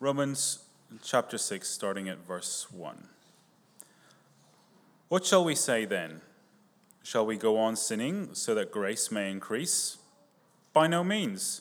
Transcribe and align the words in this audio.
Romans 0.00 0.64
chapter 1.04 1.38
6, 1.38 1.68
starting 1.68 2.08
at 2.08 2.26
verse 2.26 2.66
1. 2.72 3.06
What 5.08 5.24
shall 5.24 5.44
we 5.44 5.54
say 5.54 5.84
then? 5.84 6.20
Shall 7.04 7.24
we 7.24 7.36
go 7.36 7.58
on 7.58 7.76
sinning 7.76 8.30
so 8.32 8.56
that 8.56 8.72
grace 8.72 9.12
may 9.12 9.30
increase? 9.30 9.98
By 10.72 10.88
no 10.88 11.04
means. 11.04 11.60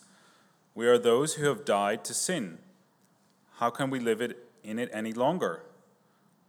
We 0.73 0.87
are 0.87 0.97
those 0.97 1.35
who 1.35 1.45
have 1.45 1.63
died 1.63 2.03
to 2.05 2.13
sin. 2.15 2.57
How 3.57 3.69
can 3.69 3.91
we 3.91 3.99
live 3.99 4.19
it 4.19 4.49
in 4.63 4.79
it 4.79 4.89
any 4.91 5.13
longer? 5.13 5.61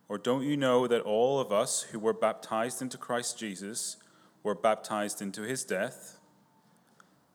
Or 0.09 0.17
don't 0.17 0.43
you 0.43 0.57
know 0.57 0.87
that 0.87 1.03
all 1.03 1.39
of 1.39 1.53
us 1.53 1.83
who 1.83 1.99
were 1.99 2.15
baptized 2.15 2.81
into 2.81 2.97
Christ 2.97 3.39
Jesus 3.39 3.99
were 4.43 4.55
baptized 4.55 5.21
into 5.21 5.43
his 5.43 5.65
death? 5.65 6.19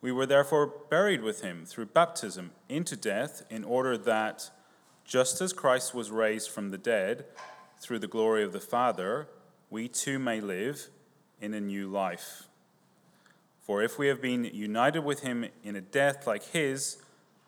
We 0.01 0.11
were 0.11 0.25
therefore 0.25 0.67
buried 0.89 1.21
with 1.21 1.41
him 1.41 1.65
through 1.65 1.87
baptism 1.87 2.51
into 2.69 2.95
death, 2.95 3.43
in 3.49 3.63
order 3.63 3.97
that, 3.97 4.49
just 5.03 5.41
as 5.41 5.51
Christ 5.53 5.93
was 5.93 6.11
raised 6.11 6.49
from 6.49 6.69
the 6.69 6.77
dead 6.77 7.25
through 7.79 7.99
the 7.99 8.07
glory 8.07 8.43
of 8.43 8.53
the 8.53 8.59
Father, 8.59 9.27
we 9.69 9.87
too 9.87 10.19
may 10.19 10.39
live 10.39 10.89
in 11.41 11.53
a 11.53 11.59
new 11.59 11.87
life. 11.87 12.43
For 13.61 13.83
if 13.83 13.99
we 13.99 14.07
have 14.07 14.21
been 14.21 14.45
united 14.45 15.01
with 15.01 15.21
him 15.21 15.45
in 15.63 15.75
a 15.75 15.81
death 15.81 16.25
like 16.25 16.43
his, 16.43 16.97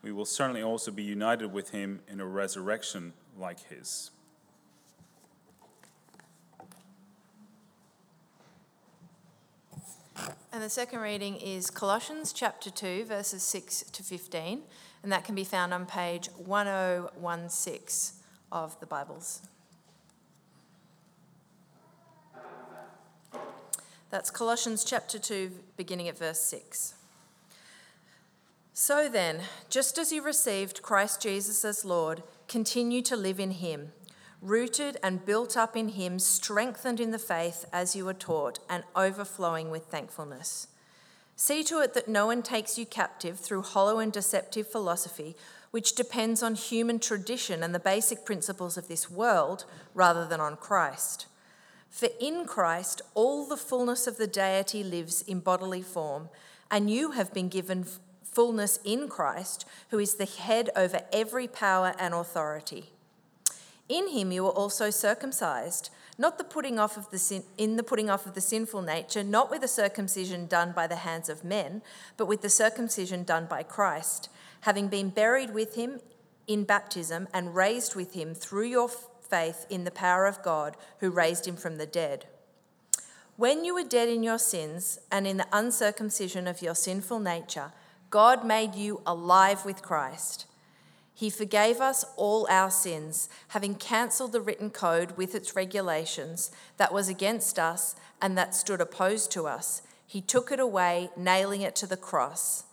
we 0.04 0.12
will 0.12 0.26
certainly 0.26 0.62
also 0.62 0.92
be 0.92 1.04
united 1.04 1.52
with 1.52 1.70
him 1.70 2.02
in 2.08 2.20
a 2.20 2.26
resurrection 2.26 3.14
like 3.38 3.70
his. 3.70 4.12
And 10.52 10.62
the 10.62 10.70
second 10.70 11.00
reading 11.00 11.38
is 11.38 11.70
Colossians 11.70 12.34
chapter 12.34 12.70
2, 12.70 13.06
verses 13.06 13.44
6 13.44 13.86
to 13.92 14.04
15, 14.04 14.62
and 15.04 15.12
that 15.12 15.24
can 15.24 15.36
be 15.36 15.44
found 15.44 15.74
on 15.74 15.86
page 15.86 16.30
1016 16.38 18.20
of 18.52 18.80
the 18.80 18.86
Bibles. 18.86 19.42
That's 24.10 24.30
Colossians 24.30 24.84
chapter 24.84 25.18
2, 25.18 25.52
beginning 25.78 26.10
at 26.10 26.18
verse 26.18 26.42
6. 26.42 26.96
So 28.74 29.08
then, 29.08 29.42
just 29.70 29.98
as 29.98 30.12
you 30.12 30.22
received 30.22 30.82
Christ 30.82 31.22
Jesus 31.22 31.64
as 31.64 31.86
Lord, 31.86 32.24
continue 32.48 33.02
to 33.04 33.16
live 33.16 33.40
in 33.40 33.52
him, 33.52 33.94
rooted 34.42 34.98
and 35.04 35.26
built 35.26 35.56
up 35.56 35.78
in 35.78 35.90
him, 35.90 36.18
strengthened 36.20 37.00
in 37.00 37.12
the 37.12 37.20
faith 37.20 37.66
as 37.72 37.96
you 37.96 38.06
were 38.06 38.14
taught, 38.14 38.60
and 38.70 38.84
overflowing 38.96 39.70
with 39.70 39.86
thankfulness. 39.86 40.68
See 41.36 41.64
to 41.64 41.80
it 41.80 41.94
that 41.94 42.08
no 42.08 42.28
one 42.28 42.44
takes 42.44 42.78
you 42.78 42.86
captive 42.86 43.40
through 43.40 43.62
hollow 43.62 44.00
and 44.00 44.12
deceptive 44.12 44.68
philosophy, 44.68 45.36
which 45.72 45.96
depends 45.96 46.44
on 46.44 46.56
human 46.56 47.00
tradition 47.00 47.64
and 47.64 47.74
the 47.74 47.80
basic 47.80 48.26
principles 48.26 48.78
of 48.78 48.88
this 48.88 49.10
world 49.10 49.66
rather 49.94 50.28
than 50.28 50.40
on 50.40 50.58
Christ. 50.58 51.28
For 51.90 52.10
in 52.20 52.46
Christ, 52.46 53.02
all 53.14 53.48
the 53.48 53.58
fullness 53.58 54.08
of 54.08 54.18
the 54.18 54.28
deity 54.28 54.84
lives 54.84 55.22
in 55.22 55.40
bodily 55.40 55.82
form, 55.82 56.30
and 56.70 56.90
you 56.90 57.12
have 57.12 57.34
been 57.34 57.50
given 57.50 57.86
fullness 58.24 58.80
in 58.86 59.08
Christ, 59.08 59.66
who 59.90 60.00
is 60.00 60.16
the 60.16 60.26
head 60.26 60.70
over 60.76 61.02
every 61.12 61.48
power 61.48 61.94
and 62.00 62.14
authority. 62.14 62.92
In 63.92 64.08
him 64.08 64.32
you 64.32 64.46
were 64.46 64.52
also 64.52 64.90
circumcised, 64.90 65.90
not 66.18 66.38
the 66.38 66.46
putting 66.46 66.80
off 66.80 66.96
of 66.96 67.10
the 67.10 67.20
sin, 67.20 67.44
in 67.58 67.76
the 67.76 67.84
putting 67.84 68.10
off 68.10 68.26
of 68.26 68.36
the 68.36 68.40
sinful 68.40 68.82
nature, 68.82 69.22
not 69.22 69.52
with 69.52 69.64
a 69.64 69.68
circumcision 69.68 70.48
done 70.48 70.72
by 70.72 70.88
the 70.88 70.96
hands 70.96 71.28
of 71.28 71.44
men, 71.44 71.82
but 72.16 72.26
with 72.26 72.42
the 72.42 72.50
circumcision 72.50 73.26
done 73.26 73.48
by 73.48 73.64
Christ, 73.64 74.30
having 74.62 74.88
been 74.88 75.10
buried 75.10 75.54
with 75.54 75.76
him 75.76 76.00
in 76.48 76.64
baptism 76.64 77.28
and 77.34 77.54
raised 77.54 77.94
with 77.94 78.14
him 78.14 78.34
through 78.34 78.68
your 78.68 78.88
faith 78.88 79.66
in 79.70 79.84
the 79.84 79.92
power 79.92 80.26
of 80.26 80.42
God 80.42 80.78
who 81.00 81.12
raised 81.12 81.46
him 81.46 81.58
from 81.58 81.76
the 81.76 81.86
dead. 81.86 82.28
When 83.36 83.66
you 83.66 83.74
were 83.74 83.84
dead 83.84 84.08
in 84.08 84.24
your 84.24 84.40
sins 84.40 85.00
and 85.12 85.28
in 85.28 85.36
the 85.36 85.48
uncircumcision 85.52 86.48
of 86.48 86.62
your 86.62 86.76
sinful 86.76 87.20
nature, 87.20 87.74
God 88.10 88.46
made 88.46 88.74
you 88.74 89.02
alive 89.06 89.66
with 89.66 89.82
Christ. 89.82 90.46
He 91.22 91.30
forgave 91.30 91.80
us 91.80 92.04
all 92.16 92.48
our 92.50 92.72
sins, 92.72 93.30
having 93.50 93.76
cancelled 93.76 94.32
the 94.32 94.42
written 94.42 94.72
code 94.72 95.18
with 95.18 95.36
its 95.36 95.56
regulations 95.56 96.50
that 96.78 96.92
was 96.92 97.08
against 97.08 97.60
us 97.60 97.96
and 98.20 98.36
that 98.40 98.56
stood 98.56 98.82
opposed 98.82 99.32
to 99.34 99.46
us. 99.46 99.84
He 100.08 100.20
took 100.20 100.52
it 100.52 100.60
away, 100.60 101.12
nailing 101.16 101.62
it 101.62 101.76
to 101.76 101.86
the 101.86 101.96
cross 101.96 102.64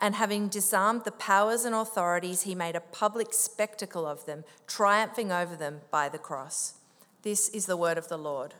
and 0.00 0.14
having 0.14 0.46
disarmed 0.46 1.02
the 1.02 1.10
powers 1.10 1.64
and 1.64 1.74
authorities, 1.74 2.42
he 2.42 2.54
made 2.54 2.76
a 2.76 2.80
public 2.80 3.34
spectacle 3.34 4.06
of 4.06 4.24
them, 4.24 4.44
triumphing 4.68 5.32
over 5.32 5.56
them 5.56 5.80
by 5.90 6.08
the 6.08 6.16
cross. 6.16 6.74
This 7.22 7.48
is 7.48 7.66
the 7.66 7.76
word 7.76 7.98
of 7.98 8.06
the 8.06 8.16
Lord. 8.16 8.54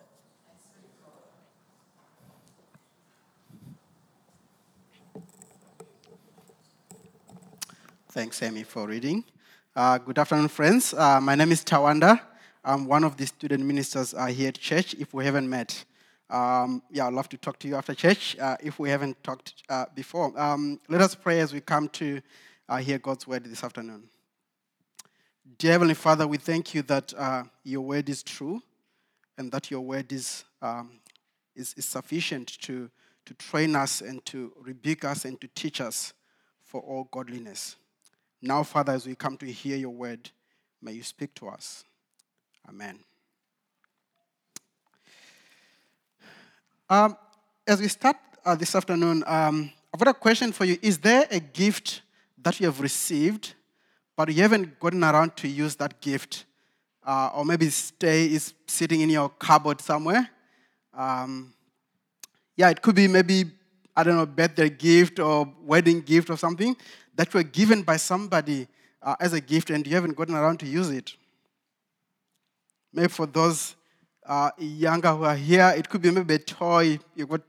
Thanks, 8.08 8.42
Amy, 8.42 8.64
for 8.64 8.88
reading. 8.88 9.22
Uh, 9.76 9.98
good 9.98 10.18
afternoon, 10.18 10.48
friends. 10.48 10.94
Uh, 10.94 11.20
my 11.20 11.34
name 11.34 11.52
is 11.52 11.62
Tawanda. 11.62 12.18
I'm 12.64 12.86
one 12.86 13.04
of 13.04 13.18
the 13.18 13.26
student 13.26 13.62
ministers 13.62 14.14
uh, 14.14 14.24
here 14.24 14.48
at 14.48 14.54
church, 14.54 14.94
if 14.94 15.12
we 15.12 15.22
haven't 15.22 15.50
met. 15.50 15.84
Um, 16.30 16.82
yeah, 16.90 17.06
I'd 17.06 17.12
love 17.12 17.28
to 17.28 17.36
talk 17.36 17.58
to 17.58 17.68
you 17.68 17.74
after 17.76 17.94
church 17.94 18.38
uh, 18.38 18.56
if 18.62 18.78
we 18.78 18.88
haven't 18.88 19.22
talked 19.22 19.52
uh, 19.68 19.84
before. 19.94 20.32
Um, 20.40 20.80
let 20.88 21.02
us 21.02 21.14
pray 21.14 21.40
as 21.40 21.52
we 21.52 21.60
come 21.60 21.90
to 21.90 22.22
uh, 22.70 22.78
hear 22.78 22.98
God's 22.98 23.26
word 23.26 23.44
this 23.44 23.62
afternoon. 23.62 24.04
Dear 25.58 25.72
Heavenly 25.72 25.92
Father, 25.92 26.26
we 26.26 26.38
thank 26.38 26.74
you 26.74 26.80
that 26.80 27.12
your 27.62 27.82
word 27.82 28.08
is 28.08 28.22
true 28.22 28.62
and 29.36 29.52
that 29.52 29.70
your 29.70 29.82
word 29.82 30.10
is, 30.10 30.44
um, 30.62 31.00
is, 31.54 31.74
is, 31.76 31.84
sufficient 31.84 32.48
to, 32.62 32.90
to 33.26 33.34
train 33.34 33.76
us 33.76 34.00
and 34.00 34.24
to 34.24 34.52
rebuke 34.58 35.04
us 35.04 35.26
and 35.26 35.38
to 35.42 35.48
teach 35.48 35.82
us 35.82 36.14
for 36.64 36.80
all 36.80 37.10
godliness. 37.12 37.76
Now, 38.46 38.62
Father, 38.62 38.92
as 38.92 39.04
we 39.04 39.16
come 39.16 39.36
to 39.38 39.46
hear 39.46 39.76
your 39.76 39.90
word, 39.90 40.30
may 40.80 40.92
you 40.92 41.02
speak 41.02 41.34
to 41.34 41.48
us. 41.48 41.82
Amen. 42.68 43.00
Um, 46.88 47.16
as 47.66 47.80
we 47.80 47.88
start 47.88 48.16
uh, 48.44 48.54
this 48.54 48.76
afternoon, 48.76 49.24
um, 49.26 49.72
I've 49.92 49.98
got 49.98 50.08
a 50.10 50.14
question 50.14 50.52
for 50.52 50.64
you. 50.64 50.78
Is 50.80 50.98
there 50.98 51.26
a 51.28 51.40
gift 51.40 52.02
that 52.40 52.60
you 52.60 52.66
have 52.66 52.80
received, 52.80 53.54
but 54.14 54.32
you 54.32 54.42
haven't 54.42 54.78
gotten 54.78 55.02
around 55.02 55.36
to 55.38 55.48
use 55.48 55.74
that 55.76 56.00
gift? 56.00 56.44
Uh, 57.04 57.30
or 57.34 57.44
maybe 57.44 57.68
stay 57.68 58.26
is 58.26 58.54
sitting 58.68 59.00
in 59.00 59.10
your 59.10 59.28
cupboard 59.28 59.80
somewhere. 59.80 60.30
Um, 60.94 61.52
yeah, 62.56 62.70
it 62.70 62.80
could 62.80 62.94
be 62.94 63.08
maybe, 63.08 63.50
I 63.96 64.04
don't 64.04 64.16
know, 64.16 64.26
birthday 64.26 64.70
gift 64.70 65.18
or 65.18 65.52
wedding 65.64 66.02
gift 66.02 66.30
or 66.30 66.36
something 66.36 66.76
that 67.16 67.32
were 67.34 67.42
given 67.42 67.82
by 67.82 67.96
somebody 67.96 68.68
uh, 69.02 69.16
as 69.20 69.32
a 69.32 69.40
gift 69.40 69.70
and 69.70 69.86
you 69.86 69.94
haven't 69.94 70.16
gotten 70.16 70.34
around 70.34 70.60
to 70.60 70.66
use 70.66 70.90
it. 70.90 71.14
Maybe 72.92 73.08
for 73.08 73.26
those 73.26 73.74
uh, 74.26 74.50
younger 74.58 75.12
who 75.12 75.24
are 75.24 75.36
here, 75.36 75.74
it 75.76 75.88
could 75.88 76.02
be 76.02 76.10
maybe 76.10 76.34
a 76.34 76.38
toy. 76.38 76.98
You've 77.14 77.28
got 77.28 77.42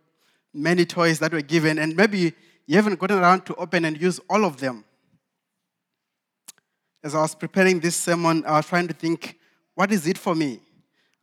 many 0.54 0.86
toys 0.86 1.20
that 1.20 1.32
were 1.32 1.42
given, 1.42 1.80
and 1.80 1.96
maybe 1.96 2.34
you 2.66 2.76
haven't 2.76 3.00
gotten 3.00 3.20
around 3.20 3.46
to 3.46 3.56
open 3.56 3.86
and 3.86 4.00
use 4.00 4.20
all 4.30 4.46
of 4.46 4.58
them. 4.58 4.84
As 7.04 7.16
I 7.16 7.22
was 7.22 7.36
preparing 7.36 7.80
this 7.80 7.96
sermon, 7.96 8.44
I 8.46 8.54
was 8.54 8.66
trying 8.66 8.88
to 8.88 8.94
think, 8.94 9.38
what 9.76 9.92
is 9.92 10.08
it 10.08 10.18
for 10.18 10.36
me? 10.36 10.60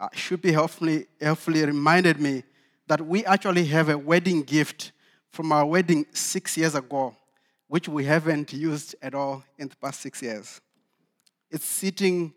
Uh, 0.00 0.08
should 0.12 0.40
be 0.40 0.52
helpfully, 0.52 1.06
helpfully 1.20 1.64
reminded 1.64 2.20
me 2.20 2.42
that 2.86 3.00
we 3.00 3.24
actually 3.24 3.64
have 3.66 3.88
a 3.88 3.98
wedding 3.98 4.42
gift 4.42 4.92
from 5.30 5.52
our 5.52 5.66
wedding 5.66 6.06
six 6.12 6.56
years 6.56 6.74
ago, 6.74 7.14
which 7.68 7.88
we 7.88 8.04
haven't 8.04 8.52
used 8.52 8.94
at 9.02 9.14
all 9.14 9.44
in 9.58 9.68
the 9.68 9.76
past 9.76 10.00
six 10.00 10.22
years. 10.22 10.60
It's 11.50 11.64
sitting 11.64 12.34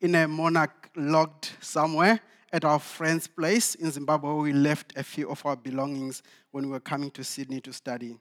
in 0.00 0.14
a 0.14 0.28
monarch 0.28 0.90
locked 0.96 1.56
somewhere, 1.60 2.20
at 2.52 2.64
our 2.64 2.78
friend's 2.78 3.26
place 3.26 3.74
in 3.74 3.90
Zimbabwe, 3.90 4.32
we 4.32 4.52
left 4.52 4.96
a 4.96 5.02
few 5.02 5.28
of 5.28 5.44
our 5.44 5.56
belongings 5.56 6.22
when 6.50 6.66
we 6.66 6.70
were 6.70 6.80
coming 6.80 7.10
to 7.12 7.22
Sydney 7.22 7.60
to 7.60 7.72
study. 7.72 8.18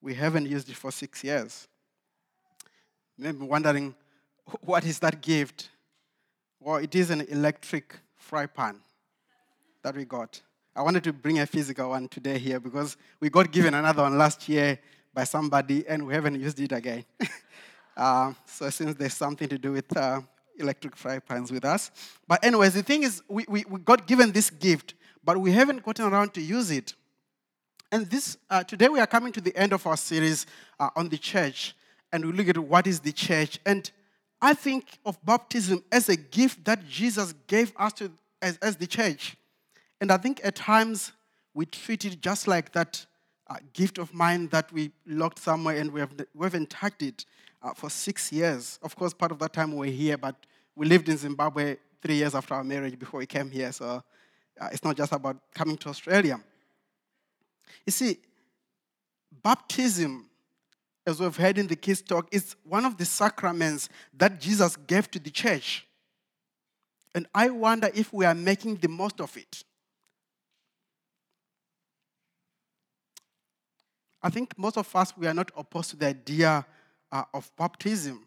We 0.00 0.14
haven't 0.14 0.46
used 0.46 0.68
it 0.68 0.76
for 0.76 0.90
six 0.90 1.22
years. 1.22 1.68
Maybe 3.16 3.38
wondering, 3.38 3.94
what 4.62 4.84
is 4.84 4.98
that 4.98 5.22
gift? 5.22 5.70
Well, 6.58 6.76
it 6.76 6.94
is 6.94 7.10
an 7.10 7.20
electric 7.22 8.00
fry 8.16 8.46
pan 8.46 8.80
that 9.82 9.94
we 9.96 10.04
got. 10.04 10.40
I 10.76 10.82
wanted 10.82 11.04
to 11.04 11.12
bring 11.12 11.38
a 11.38 11.46
physical 11.46 11.90
one 11.90 12.08
today 12.08 12.38
here 12.38 12.58
because 12.58 12.96
we 13.20 13.30
got 13.30 13.52
given 13.52 13.74
another 13.74 14.02
one 14.02 14.18
last 14.18 14.48
year 14.48 14.78
by 15.12 15.24
somebody 15.24 15.86
and 15.86 16.04
we 16.04 16.14
haven't 16.14 16.40
used 16.40 16.58
it 16.58 16.72
again. 16.72 17.04
uh, 17.96 18.32
so, 18.44 18.68
since 18.70 18.94
there's 18.96 19.14
something 19.14 19.48
to 19.48 19.56
do 19.56 19.72
with 19.72 19.96
uh, 19.96 20.20
electric 20.58 20.96
fry 20.96 21.20
pans 21.20 21.52
with 21.52 21.64
us. 21.64 21.92
But, 22.26 22.44
anyways, 22.44 22.74
the 22.74 22.82
thing 22.82 23.04
is, 23.04 23.22
we, 23.28 23.44
we, 23.48 23.64
we 23.68 23.80
got 23.80 24.06
given 24.06 24.32
this 24.32 24.50
gift, 24.50 24.94
but 25.22 25.38
we 25.38 25.52
haven't 25.52 25.84
gotten 25.84 26.06
around 26.06 26.34
to 26.34 26.40
use 26.40 26.72
it. 26.72 26.94
And 27.92 28.10
this 28.10 28.36
uh, 28.50 28.64
today 28.64 28.88
we 28.88 28.98
are 28.98 29.06
coming 29.06 29.32
to 29.32 29.40
the 29.40 29.56
end 29.56 29.72
of 29.72 29.86
our 29.86 29.96
series 29.96 30.46
uh, 30.80 30.90
on 30.96 31.08
the 31.08 31.18
church. 31.18 31.76
and 32.14 32.24
we 32.24 32.30
look 32.30 32.48
at 32.48 32.56
what 32.56 32.86
is 32.86 33.00
the 33.00 33.10
church. 33.10 33.58
And 33.66 33.90
I 34.40 34.54
think 34.54 34.98
of 35.04 35.18
baptism 35.24 35.82
as 35.90 36.08
a 36.08 36.16
gift 36.16 36.64
that 36.64 36.86
Jesus 36.88 37.34
gave 37.48 37.72
us 37.76 37.92
to, 37.94 38.10
as, 38.40 38.56
as 38.58 38.76
the 38.76 38.86
church. 38.86 39.36
And 40.00 40.10
I 40.10 40.16
think 40.16 40.40
at 40.44 40.56
times 40.56 41.12
we 41.54 41.66
treat 41.66 42.04
it 42.04 42.20
just 42.20 42.48
like 42.48 42.72
that 42.72 43.06
uh, 43.48 43.56
gift 43.72 43.98
of 43.98 44.12
mine 44.12 44.48
that 44.48 44.72
we 44.72 44.90
locked 45.06 45.38
somewhere 45.38 45.76
and 45.76 45.92
we, 45.92 46.00
have, 46.00 46.12
we 46.34 46.44
haven't 46.44 46.70
touched 46.70 47.02
it 47.02 47.24
uh, 47.62 47.72
for 47.74 47.90
six 47.90 48.32
years. 48.32 48.78
Of 48.82 48.96
course, 48.96 49.14
part 49.14 49.32
of 49.32 49.38
that 49.38 49.52
time 49.52 49.72
we 49.72 49.78
were 49.78 49.92
here, 49.92 50.18
but 50.18 50.34
we 50.74 50.86
lived 50.86 51.08
in 51.08 51.16
Zimbabwe 51.16 51.76
three 52.02 52.16
years 52.16 52.34
after 52.34 52.54
our 52.54 52.64
marriage 52.64 52.98
before 52.98 53.18
we 53.18 53.26
came 53.26 53.50
here. 53.50 53.72
So 53.72 54.02
uh, 54.60 54.68
it's 54.72 54.84
not 54.84 54.96
just 54.96 55.12
about 55.12 55.36
coming 55.54 55.76
to 55.78 55.88
Australia. 55.88 56.40
You 57.86 57.92
see, 57.92 58.18
baptism, 59.42 60.28
as 61.06 61.20
we've 61.20 61.36
heard 61.36 61.58
in 61.58 61.66
the 61.66 61.76
kids' 61.76 62.02
talk, 62.02 62.28
is 62.32 62.56
one 62.64 62.84
of 62.84 62.96
the 62.96 63.04
sacraments 63.04 63.88
that 64.16 64.40
Jesus 64.40 64.76
gave 64.76 65.10
to 65.10 65.18
the 65.18 65.30
church. 65.30 65.86
And 67.14 67.26
I 67.34 67.50
wonder 67.50 67.90
if 67.94 68.12
we 68.12 68.24
are 68.24 68.34
making 68.34 68.76
the 68.76 68.88
most 68.88 69.20
of 69.20 69.36
it. 69.36 69.64
I 74.24 74.30
think 74.30 74.58
most 74.58 74.78
of 74.78 74.96
us, 74.96 75.14
we 75.18 75.26
are 75.26 75.34
not 75.34 75.50
opposed 75.54 75.90
to 75.90 75.96
the 75.96 76.06
idea 76.06 76.64
uh, 77.12 77.24
of 77.34 77.52
baptism. 77.58 78.26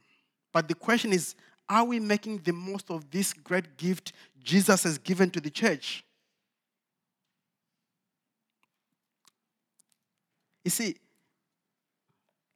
But 0.53 0.67
the 0.67 0.75
question 0.75 1.11
is, 1.11 1.33
are 1.67 1.83
we 1.83 1.99
making 1.99 2.41
the 2.44 2.53
most 2.53 2.91
of 2.91 3.09
this 3.09 3.33
great 3.33 3.77
gift 3.77 4.13
Jesus 4.44 4.83
has 4.83 4.99
given 4.99 5.31
to 5.31 5.41
the 5.41 5.49
church? 5.49 6.05
You 10.63 10.69
see, 10.69 10.95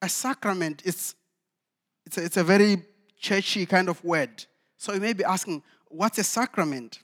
a 0.04 0.08
sacrament 0.08 0.84
is 0.86 1.16
it's 2.06 2.18
a, 2.18 2.24
it's 2.24 2.38
a 2.38 2.44
very 2.44 2.84
churchy 3.18 3.66
kind 3.66 3.90
of 3.90 4.04
word. 4.04 4.46
So 4.78 4.94
you 4.94 5.00
may 5.00 5.14
be 5.14 5.24
asking, 5.24 5.64
what's 5.88 6.20
a 6.20 6.24
sacrament? 6.24 7.00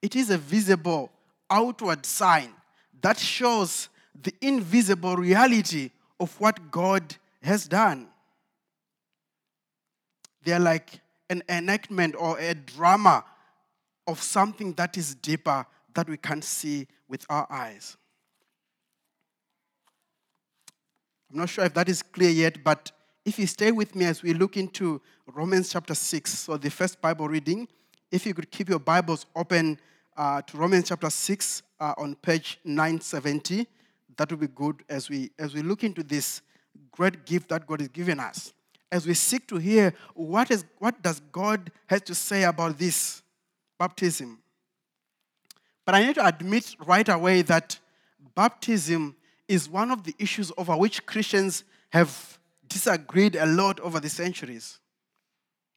It 0.00 0.16
is 0.16 0.30
a 0.30 0.38
visible 0.38 1.10
outward 1.50 2.06
sign 2.06 2.50
that 3.02 3.18
shows 3.18 3.88
the 4.22 4.32
invisible 4.40 5.16
reality 5.16 5.90
of 6.20 6.38
what 6.40 6.70
God 6.70 7.16
has 7.42 7.66
done. 7.66 8.08
They're 10.44 10.60
like 10.60 11.00
an 11.30 11.42
enactment 11.48 12.14
or 12.18 12.38
a 12.38 12.54
drama 12.54 13.24
of 14.06 14.22
something 14.22 14.72
that 14.74 14.96
is 14.96 15.14
deeper 15.14 15.66
that 15.94 16.08
we 16.08 16.16
can't 16.16 16.44
see 16.44 16.86
with 17.08 17.24
our 17.30 17.46
eyes. 17.50 17.96
I'm 21.30 21.38
not 21.38 21.48
sure 21.48 21.64
if 21.64 21.74
that 21.74 21.88
is 21.88 22.02
clear 22.02 22.30
yet, 22.30 22.62
but 22.62 22.92
if 23.24 23.38
you 23.38 23.46
stay 23.46 23.72
with 23.72 23.94
me 23.94 24.04
as 24.04 24.22
we 24.22 24.34
look 24.34 24.56
into 24.56 25.00
Romans 25.26 25.72
chapter 25.72 25.94
6, 25.94 26.30
so 26.30 26.56
the 26.56 26.70
first 26.70 27.00
Bible 27.00 27.26
reading, 27.28 27.66
if 28.10 28.26
you 28.26 28.34
could 28.34 28.50
keep 28.50 28.68
your 28.68 28.78
Bibles 28.78 29.26
open 29.34 29.78
uh, 30.16 30.42
to 30.42 30.56
Romans 30.56 30.88
chapter 30.88 31.10
6 31.10 31.62
uh, 31.80 31.94
on 31.96 32.14
page 32.16 32.60
970, 32.64 33.66
that 34.16 34.30
would 34.30 34.40
be 34.40 34.48
good 34.48 34.82
as 34.88 35.08
we, 35.08 35.30
as 35.38 35.54
we 35.54 35.62
look 35.62 35.84
into 35.84 36.02
this 36.02 36.42
great 36.92 37.26
gift 37.26 37.48
that 37.48 37.66
God 37.66 37.80
has 37.80 37.88
given 37.88 38.20
us. 38.20 38.52
As 38.90 39.06
we 39.06 39.14
seek 39.14 39.46
to 39.48 39.56
hear 39.56 39.92
what, 40.14 40.50
is, 40.50 40.64
what 40.78 41.02
does 41.02 41.20
God 41.32 41.70
has 41.86 42.02
to 42.02 42.14
say 42.14 42.44
about 42.44 42.78
this 42.78 43.22
baptism. 43.78 44.38
But 45.84 45.94
I 45.94 46.06
need 46.06 46.14
to 46.14 46.26
admit 46.26 46.76
right 46.86 47.08
away 47.08 47.42
that 47.42 47.78
baptism 48.34 49.16
is 49.48 49.68
one 49.68 49.90
of 49.90 50.04
the 50.04 50.14
issues 50.18 50.50
over 50.56 50.76
which 50.76 51.04
Christians 51.04 51.64
have 51.90 52.38
disagreed 52.68 53.36
a 53.36 53.46
lot 53.46 53.80
over 53.80 54.00
the 54.00 54.08
centuries. 54.08 54.78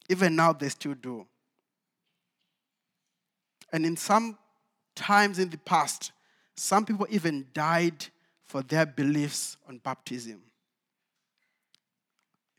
Even 0.10 0.36
now, 0.36 0.54
they 0.54 0.70
still 0.70 0.94
do. 0.94 1.26
And 3.74 3.86
in 3.86 3.98
some 3.98 4.38
times 4.96 5.38
in 5.38 5.50
the 5.50 5.58
past, 5.58 6.14
some 6.56 6.86
people 6.86 7.06
even 7.10 7.48
died 7.54 8.08
for 8.48 8.64
their 8.64 8.86
beliefs 8.86 9.58
on 9.68 9.78
baptism. 9.78 10.42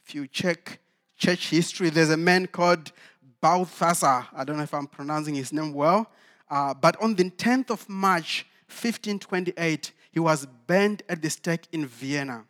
If 0.06 0.14
you 0.14 0.26
check 0.26 0.78
church 1.16 1.50
history, 1.50 1.90
there's 1.90 2.10
a 2.10 2.16
man 2.16 2.46
called 2.46 2.92
Balthasar. 3.40 4.26
I 4.34 4.44
don't 4.44 4.58
know 4.58 4.62
if 4.62 4.74
I'm 4.74 4.86
pronouncing 4.86 5.34
his 5.34 5.52
name 5.52 5.72
well. 5.72 6.10
Uh, 6.50 6.74
but 6.74 7.00
on 7.02 7.14
the 7.14 7.24
10th 7.24 7.70
of 7.70 7.88
March, 7.88 8.46
1528, 8.68 9.92
he 10.12 10.20
was 10.20 10.46
burned 10.66 11.02
at 11.08 11.22
the 11.22 11.30
stake 11.30 11.66
in 11.72 11.86
Vienna 11.86 12.44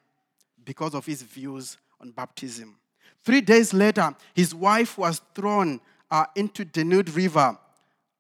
because 0.65 0.95
of 0.95 1.07
his 1.07 1.23
views 1.23 1.79
on 2.01 2.11
baptism. 2.11 2.77
Three 3.25 3.41
days 3.41 3.73
later, 3.73 4.15
his 4.35 4.55
wife 4.55 4.99
was 4.99 5.21
thrown 5.35 5.81
uh, 6.11 6.27
into 6.35 6.65
Danube 6.65 7.15
River 7.15 7.57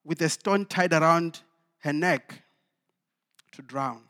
with 0.04 0.20
a 0.22 0.28
stone 0.28 0.64
tied 0.64 0.92
around 0.92 1.40
her 1.80 1.92
neck 1.92 2.42
to 3.52 3.62
drown 3.62 4.07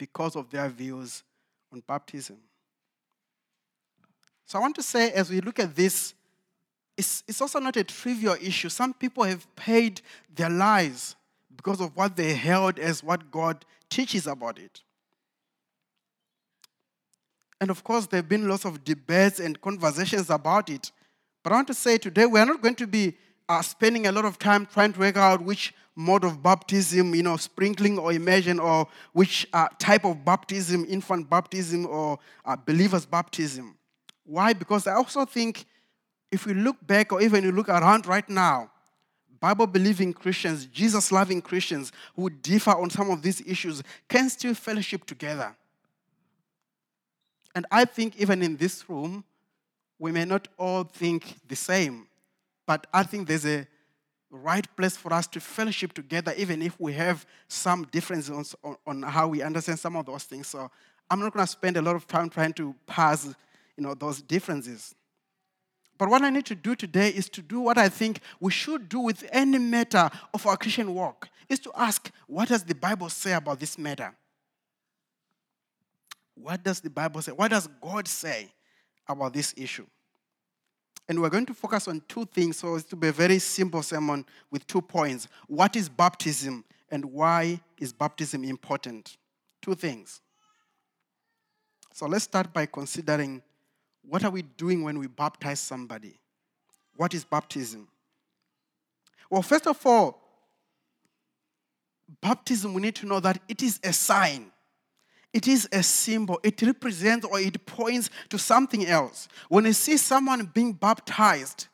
because 0.00 0.34
of 0.34 0.48
their 0.48 0.66
views 0.70 1.22
on 1.70 1.82
baptism. 1.86 2.38
So 4.46 4.58
I 4.58 4.62
want 4.62 4.74
to 4.76 4.82
say, 4.82 5.12
as 5.12 5.28
we 5.28 5.42
look 5.42 5.58
at 5.58 5.76
this, 5.76 6.14
it's, 6.96 7.22
it's 7.28 7.42
also 7.42 7.60
not 7.60 7.76
a 7.76 7.84
trivial 7.84 8.34
issue. 8.40 8.70
Some 8.70 8.94
people 8.94 9.24
have 9.24 9.46
paid 9.54 10.00
their 10.34 10.48
lives 10.48 11.16
because 11.54 11.82
of 11.82 11.94
what 11.94 12.16
they 12.16 12.32
held 12.32 12.78
as 12.78 13.04
what 13.04 13.30
God 13.30 13.62
teaches 13.90 14.26
about 14.26 14.58
it. 14.58 14.80
And 17.60 17.68
of 17.68 17.84
course, 17.84 18.06
there 18.06 18.18
have 18.18 18.28
been 18.28 18.48
lots 18.48 18.64
of 18.64 18.82
debates 18.82 19.38
and 19.38 19.60
conversations 19.60 20.30
about 20.30 20.70
it. 20.70 20.90
But 21.42 21.52
I 21.52 21.56
want 21.56 21.68
to 21.68 21.74
say 21.74 21.98
today, 21.98 22.24
we 22.24 22.40
are 22.40 22.46
not 22.46 22.62
going 22.62 22.76
to 22.76 22.86
be 22.86 23.18
uh, 23.50 23.60
spending 23.60 24.06
a 24.06 24.12
lot 24.12 24.24
of 24.24 24.38
time 24.38 24.64
trying 24.64 24.92
to 24.92 25.00
work 25.00 25.16
out 25.16 25.42
which 25.42 25.74
mode 25.96 26.22
of 26.22 26.40
baptism, 26.40 27.12
you 27.16 27.22
know, 27.24 27.36
sprinkling 27.36 27.98
or 27.98 28.12
immersion, 28.12 28.60
or 28.60 28.86
which 29.12 29.44
uh, 29.52 29.66
type 29.76 30.04
of 30.04 30.24
baptism, 30.24 30.86
infant 30.88 31.28
baptism 31.28 31.84
or 31.84 32.16
uh, 32.44 32.54
believer's 32.64 33.04
baptism. 33.04 33.76
Why? 34.24 34.52
Because 34.52 34.86
I 34.86 34.92
also 34.92 35.24
think 35.24 35.64
if 36.30 36.46
we 36.46 36.54
look 36.54 36.76
back 36.86 37.12
or 37.12 37.20
even 37.20 37.42
you 37.42 37.50
look 37.50 37.68
around 37.68 38.06
right 38.06 38.28
now, 38.28 38.70
Bible 39.40 39.66
believing 39.66 40.12
Christians, 40.12 40.66
Jesus 40.66 41.10
loving 41.10 41.42
Christians 41.42 41.90
who 42.14 42.30
differ 42.30 42.70
on 42.70 42.88
some 42.88 43.10
of 43.10 43.20
these 43.20 43.40
issues 43.40 43.82
can 44.08 44.30
still 44.30 44.54
fellowship 44.54 45.04
together. 45.06 45.56
And 47.56 47.66
I 47.68 47.84
think 47.84 48.20
even 48.20 48.42
in 48.42 48.56
this 48.58 48.88
room, 48.88 49.24
we 49.98 50.12
may 50.12 50.24
not 50.24 50.46
all 50.56 50.84
think 50.84 51.34
the 51.48 51.56
same, 51.56 52.06
but 52.70 52.86
I 52.94 53.02
think 53.02 53.26
there's 53.26 53.46
a 53.46 53.66
right 54.30 54.64
place 54.76 54.96
for 54.96 55.12
us 55.12 55.26
to 55.26 55.40
fellowship 55.40 55.92
together, 55.92 56.32
even 56.36 56.62
if 56.62 56.78
we 56.78 56.92
have 56.92 57.26
some 57.48 57.82
differences 57.90 58.54
on, 58.62 58.76
on 58.86 59.02
how 59.02 59.26
we 59.26 59.42
understand 59.42 59.80
some 59.80 59.96
of 59.96 60.06
those 60.06 60.22
things. 60.22 60.46
So 60.46 60.70
I'm 61.10 61.18
not 61.18 61.32
going 61.32 61.44
to 61.44 61.50
spend 61.50 61.78
a 61.78 61.82
lot 61.82 61.96
of 61.96 62.06
time 62.06 62.30
trying 62.30 62.52
to 62.52 62.72
pass 62.86 63.26
you 63.76 63.82
know, 63.82 63.94
those 63.94 64.22
differences. 64.22 64.94
But 65.98 66.10
what 66.10 66.22
I 66.22 66.30
need 66.30 66.46
to 66.46 66.54
do 66.54 66.76
today 66.76 67.08
is 67.08 67.28
to 67.30 67.42
do 67.42 67.58
what 67.58 67.76
I 67.76 67.88
think 67.88 68.20
we 68.38 68.52
should 68.52 68.88
do 68.88 69.00
with 69.00 69.28
any 69.32 69.58
matter 69.58 70.08
of 70.32 70.46
our 70.46 70.56
Christian 70.56 70.94
walk, 70.94 71.28
is 71.48 71.58
to 71.58 71.72
ask, 71.74 72.08
what 72.28 72.50
does 72.50 72.62
the 72.62 72.76
Bible 72.76 73.08
say 73.08 73.32
about 73.32 73.58
this 73.58 73.78
matter? 73.78 74.14
What 76.36 76.62
does 76.62 76.78
the 76.78 76.90
Bible 76.90 77.20
say? 77.20 77.32
What 77.32 77.50
does 77.50 77.68
God 77.82 78.06
say 78.06 78.46
about 79.08 79.32
this 79.32 79.54
issue? 79.56 79.86
And 81.10 81.20
we're 81.20 81.28
going 81.28 81.46
to 81.46 81.54
focus 81.54 81.88
on 81.88 82.02
two 82.06 82.24
things, 82.24 82.58
so 82.58 82.76
it's 82.76 82.84
to 82.84 82.94
be 82.94 83.08
a 83.08 83.12
very 83.12 83.40
simple 83.40 83.82
sermon 83.82 84.24
with 84.48 84.64
two 84.68 84.80
points. 84.80 85.26
What 85.48 85.74
is 85.74 85.88
baptism 85.88 86.64
and 86.88 87.04
why 87.04 87.58
is 87.80 87.92
baptism 87.92 88.44
important? 88.44 89.16
Two 89.60 89.74
things. 89.74 90.20
So 91.92 92.06
let's 92.06 92.22
start 92.22 92.52
by 92.52 92.66
considering 92.66 93.42
what 94.08 94.22
are 94.22 94.30
we 94.30 94.42
doing 94.42 94.84
when 94.84 95.00
we 95.00 95.08
baptize 95.08 95.58
somebody? 95.58 96.16
What 96.94 97.12
is 97.12 97.24
baptism? 97.24 97.88
Well, 99.28 99.42
first 99.42 99.66
of 99.66 99.84
all, 99.84 100.22
baptism, 102.20 102.72
we 102.72 102.82
need 102.82 102.94
to 102.94 103.06
know 103.06 103.18
that 103.18 103.42
it 103.48 103.64
is 103.64 103.80
a 103.82 103.92
sign. 103.92 104.52
It 105.32 105.46
is 105.46 105.68
a 105.72 105.82
symbol. 105.82 106.40
It 106.42 106.60
represents 106.62 107.26
or 107.26 107.38
it 107.38 107.64
points 107.64 108.10
to 108.30 108.38
something 108.38 108.86
else. 108.86 109.28
When 109.48 109.64
you 109.64 109.72
see 109.72 109.96
someone 109.96 110.44
being 110.52 110.72
baptized, 110.72 111.68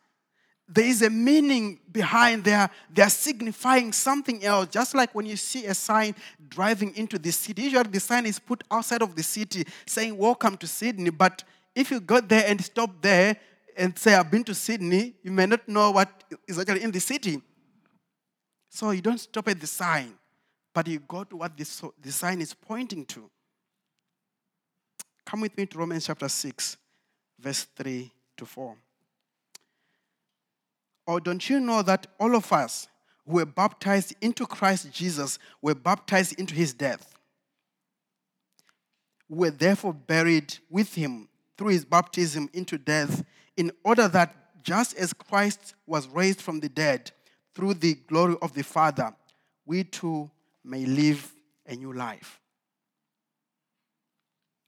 there 0.69 0.85
is 0.85 1.01
a 1.03 1.11
meaning 1.11 1.79
behind 1.91 2.45
there. 2.45 2.69
They're 2.93 3.09
signifying 3.09 3.93
something 3.93 4.45
else. 4.45 4.69
Just 4.69 4.95
like 4.95 5.15
when 5.15 5.25
you 5.25 5.37
see 5.37 5.65
a 5.67 5.75
sign 5.75 6.15
driving 6.49 6.95
into 6.97 7.19
the 7.19 7.31
city, 7.31 7.63
usually 7.63 7.85
the 7.85 8.01
sign 8.01 8.27
is 8.27 8.39
put 8.39 8.65
outside 8.71 9.01
of 9.01 9.15
the 9.15 9.23
city 9.23 9.65
saying, 9.87 10.19
Welcome 10.19 10.57
to 10.59 10.67
Sydney. 10.67 11.11
But 11.11 11.45
if 11.75 11.91
you 11.91 12.01
go 12.01 12.21
there 12.21 12.45
and 12.47 12.63
stop 12.63 12.91
there 13.01 13.37
and 13.77 13.97
say, 13.97 14.15
I've 14.15 14.31
been 14.31 14.45
to 14.45 14.55
Sydney, 14.55 15.15
you 15.23 15.31
may 15.31 15.47
not 15.47 15.67
know 15.69 15.93
what 15.93 16.25
is 16.49 16.59
actually 16.59 16.83
in 16.83 16.91
the 16.91 17.01
city. 17.01 17.41
So 18.69 18.91
you 18.91 19.01
don't 19.01 19.19
stop 19.19 19.49
at 19.49 19.61
the 19.61 19.67
sign, 19.67 20.15
but 20.75 20.89
you 20.89 20.99
go 20.99 21.25
to 21.25 21.37
what 21.37 21.57
the, 21.57 21.93
the 22.03 22.13
sign 22.13 22.41
is 22.41 22.53
pointing 22.53 23.07
to. 23.07 23.31
Come 25.27 25.41
with 25.41 25.57
me 25.59 25.67
to 25.67 25.79
Romans 25.79 26.07
chapter 26.07 26.29
6. 26.29 26.77
verse 27.39 27.65
3 27.77 28.11
to 28.37 28.47
4. 28.47 28.77
Or 31.07 31.21
don't 31.21 31.51
you 31.51 31.61
know 31.61 31.83
that 31.83 32.07
all 32.19 32.35
of 32.35 32.53
us 32.53 32.89
who 33.27 33.35
were 33.35 33.47
baptized 33.47 34.15
into 34.21 34.47
Christ 34.47 34.91
Jesus 34.93 35.39
were 35.61 35.75
baptized 35.75 36.39
into 36.39 36.55
his 36.55 36.73
death? 36.73 37.19
We 39.29 39.39
were 39.39 39.51
therefore 39.51 39.93
buried 39.93 40.57
with 40.71 40.95
him 40.95 41.29
through 41.59 41.69
his 41.71 41.85
baptism 41.85 42.49
into 42.53 42.79
death, 42.79 43.25
in 43.57 43.73
order 43.83 44.09
that 44.09 44.63
just 44.63 44.97
as 44.97 45.13
Christ 45.13 45.75
was 45.87 46.07
raised 46.09 46.41
from 46.41 46.61
the 46.61 46.69
dead 46.69 47.11
through 47.55 47.75
the 47.75 47.95
glory 47.95 48.37
of 48.43 48.53
the 48.53 48.63
Father, 48.63 49.15
we 49.65 49.83
too 49.85 50.31
may 50.63 50.85
live 50.85 51.33
a 51.67 51.75
new 51.75 51.93
life. 51.93 52.41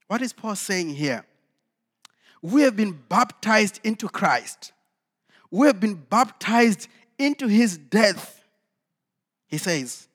What 0.09 0.23
is 0.23 0.33
Paul 0.33 0.57
saying 0.57 0.91
here? 0.91 1.25
We 2.43 2.63
have 2.63 2.77
been 2.77 2.99
baptized 3.09 3.81
into 3.85 4.09
Christ. 4.09 4.73
We 5.51 5.67
have 5.67 5.81
been 5.81 5.95
baptized 5.95 6.89
into 7.19 7.47
his 7.47 7.77
death, 7.77 8.43
he 9.47 9.59
says. 9.59 10.09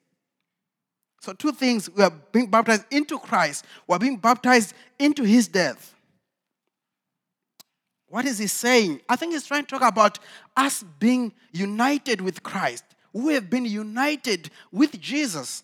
So, 1.20 1.32
two 1.32 1.52
things 1.52 1.88
we 1.88 2.02
are 2.02 2.12
being 2.32 2.50
baptized 2.50 2.84
into 2.90 3.18
Christ, 3.18 3.64
we 3.86 3.96
are 3.96 3.98
being 3.98 4.16
baptized 4.16 4.74
into 4.98 5.22
his 5.22 5.48
death. 5.48 5.94
What 8.08 8.26
is 8.26 8.38
he 8.38 8.46
saying? 8.46 9.00
I 9.08 9.16
think 9.16 9.32
he's 9.32 9.46
trying 9.46 9.64
to 9.64 9.78
talk 9.78 9.88
about 9.88 10.18
us 10.56 10.84
being 11.00 11.32
united 11.52 12.20
with 12.20 12.42
Christ. 12.42 12.84
We 13.12 13.34
have 13.34 13.48
been 13.48 13.64
united 13.64 14.50
with 14.70 15.00
Jesus. 15.00 15.62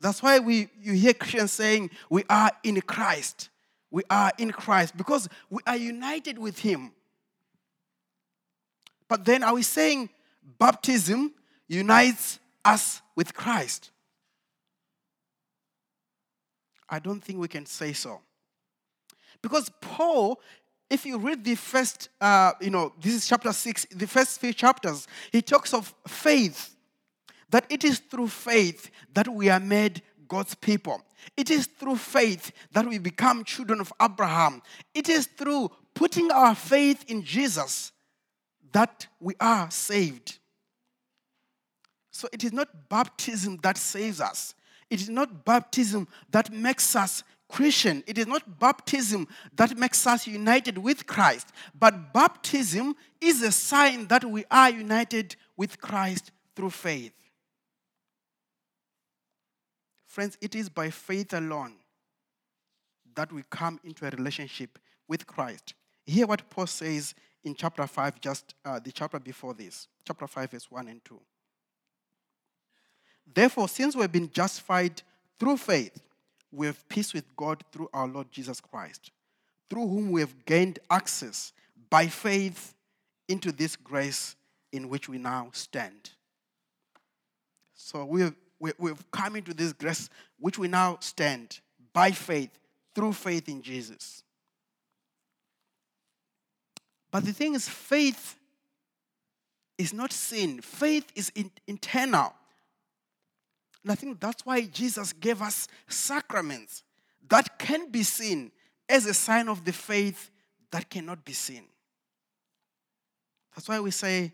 That's 0.00 0.22
why 0.22 0.38
we, 0.38 0.68
you 0.80 0.92
hear 0.92 1.12
Christians 1.12 1.52
saying, 1.52 1.90
We 2.08 2.24
are 2.30 2.50
in 2.62 2.80
Christ. 2.80 3.48
We 3.90 4.02
are 4.10 4.32
in 4.38 4.52
Christ 4.52 4.96
because 4.96 5.28
we 5.50 5.60
are 5.66 5.76
united 5.76 6.38
with 6.38 6.58
Him. 6.58 6.92
But 9.08 9.24
then 9.24 9.42
are 9.42 9.54
we 9.54 9.62
saying 9.62 10.10
baptism 10.58 11.32
unites 11.66 12.38
us 12.64 13.00
with 13.16 13.34
Christ? 13.34 13.90
I 16.88 16.98
don't 16.98 17.20
think 17.20 17.38
we 17.38 17.48
can 17.48 17.66
say 17.66 17.92
so. 17.92 18.20
Because 19.42 19.70
Paul, 19.80 20.40
if 20.90 21.04
you 21.04 21.18
read 21.18 21.44
the 21.44 21.54
first, 21.54 22.08
uh, 22.20 22.52
you 22.60 22.70
know, 22.70 22.92
this 23.00 23.14
is 23.14 23.28
chapter 23.28 23.52
six, 23.52 23.86
the 23.86 24.06
first 24.06 24.40
few 24.40 24.52
chapters, 24.52 25.06
he 25.30 25.42
talks 25.42 25.74
of 25.74 25.94
faith, 26.06 26.74
that 27.50 27.66
it 27.70 27.84
is 27.84 27.98
through 27.98 28.28
faith 28.28 28.90
that 29.14 29.28
we 29.28 29.48
are 29.48 29.60
made 29.60 30.02
God's 30.28 30.54
people. 30.54 31.02
It 31.36 31.50
is 31.50 31.66
through 31.66 31.96
faith 31.96 32.52
that 32.72 32.86
we 32.86 32.98
become 32.98 33.44
children 33.44 33.80
of 33.80 33.92
Abraham. 34.00 34.62
It 34.94 35.08
is 35.08 35.26
through 35.26 35.70
putting 35.94 36.30
our 36.30 36.54
faith 36.54 37.04
in 37.08 37.22
Jesus 37.22 37.92
that 38.72 39.06
we 39.20 39.34
are 39.40 39.70
saved. 39.70 40.38
So 42.10 42.28
it 42.32 42.44
is 42.44 42.52
not 42.52 42.88
baptism 42.88 43.58
that 43.62 43.78
saves 43.78 44.20
us. 44.20 44.54
It 44.90 45.00
is 45.00 45.08
not 45.08 45.44
baptism 45.44 46.08
that 46.30 46.52
makes 46.52 46.96
us 46.96 47.22
Christian. 47.48 48.02
It 48.06 48.18
is 48.18 48.26
not 48.26 48.58
baptism 48.58 49.26
that 49.56 49.76
makes 49.76 50.06
us 50.06 50.26
united 50.26 50.78
with 50.78 51.06
Christ. 51.06 51.48
But 51.78 52.12
baptism 52.12 52.94
is 53.20 53.42
a 53.42 53.52
sign 53.52 54.06
that 54.08 54.24
we 54.24 54.44
are 54.50 54.70
united 54.70 55.36
with 55.56 55.80
Christ 55.80 56.30
through 56.54 56.70
faith. 56.70 57.12
Friends, 60.18 60.36
it 60.40 60.56
is 60.56 60.68
by 60.68 60.90
faith 60.90 61.32
alone 61.32 61.74
that 63.14 63.32
we 63.32 63.44
come 63.50 63.78
into 63.84 64.04
a 64.04 64.10
relationship 64.10 64.76
with 65.06 65.24
Christ. 65.28 65.74
Hear 66.06 66.26
what 66.26 66.50
Paul 66.50 66.66
says 66.66 67.14
in 67.44 67.54
chapter 67.54 67.86
5, 67.86 68.20
just 68.20 68.56
uh, 68.64 68.80
the 68.80 68.90
chapter 68.90 69.20
before 69.20 69.54
this, 69.54 69.86
chapter 70.04 70.26
5, 70.26 70.50
verse 70.50 70.68
1 70.72 70.88
and 70.88 71.04
2. 71.04 71.20
Therefore, 73.32 73.68
since 73.68 73.94
we've 73.94 74.10
been 74.10 74.28
justified 74.28 75.02
through 75.38 75.56
faith, 75.56 76.02
we 76.50 76.66
have 76.66 76.88
peace 76.88 77.14
with 77.14 77.36
God 77.36 77.62
through 77.70 77.88
our 77.94 78.08
Lord 78.08 78.32
Jesus 78.32 78.60
Christ, 78.60 79.12
through 79.70 79.86
whom 79.86 80.10
we 80.10 80.20
have 80.20 80.44
gained 80.44 80.80
access 80.90 81.52
by 81.88 82.08
faith 82.08 82.74
into 83.28 83.52
this 83.52 83.76
grace 83.76 84.34
in 84.72 84.88
which 84.88 85.08
we 85.08 85.18
now 85.18 85.50
stand. 85.52 86.10
So 87.76 88.04
we 88.04 88.22
have, 88.22 88.34
we, 88.60 88.72
we've 88.78 89.10
come 89.10 89.36
into 89.36 89.54
this 89.54 89.72
grace 89.72 90.08
which 90.38 90.58
we 90.58 90.68
now 90.68 90.98
stand 91.00 91.60
by 91.92 92.10
faith, 92.10 92.50
through 92.94 93.12
faith 93.12 93.48
in 93.48 93.62
Jesus. 93.62 94.22
But 97.10 97.24
the 97.24 97.32
thing 97.32 97.54
is, 97.54 97.68
faith 97.68 98.36
is 99.78 99.92
not 99.92 100.12
sin, 100.12 100.60
faith 100.60 101.10
is 101.14 101.30
in, 101.34 101.50
internal. 101.66 102.34
And 103.82 103.92
I 103.92 103.94
think 103.94 104.20
that's 104.20 104.44
why 104.44 104.62
Jesus 104.62 105.12
gave 105.12 105.40
us 105.40 105.68
sacraments 105.86 106.82
that 107.28 107.58
can 107.58 107.90
be 107.90 108.02
seen 108.02 108.50
as 108.88 109.06
a 109.06 109.14
sign 109.14 109.48
of 109.48 109.64
the 109.64 109.72
faith 109.72 110.30
that 110.70 110.90
cannot 110.90 111.24
be 111.24 111.32
seen. 111.32 111.64
That's 113.54 113.68
why 113.68 113.80
we 113.80 113.90
say 113.90 114.32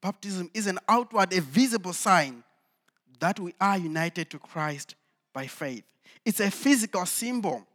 baptism 0.00 0.50
is 0.54 0.66
an 0.66 0.78
outward, 0.88 1.32
a 1.32 1.40
visible 1.40 1.92
sign 1.92 2.42
that 3.20 3.38
we 3.40 3.54
are 3.60 3.78
united 3.78 4.30
to 4.30 4.38
Christ 4.38 4.94
by 5.32 5.46
faith. 5.46 5.84
It's 6.24 6.40
a 6.40 6.50
physical 6.50 7.06
symbol 7.06 7.66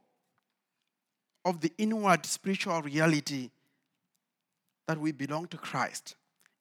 of 1.46 1.62
the 1.62 1.72
inward 1.78 2.26
spiritual 2.26 2.82
reality 2.82 3.50
that 4.88 4.98
we 4.98 5.12
belong 5.12 5.48
to 5.48 5.58
Christ 5.58 6.16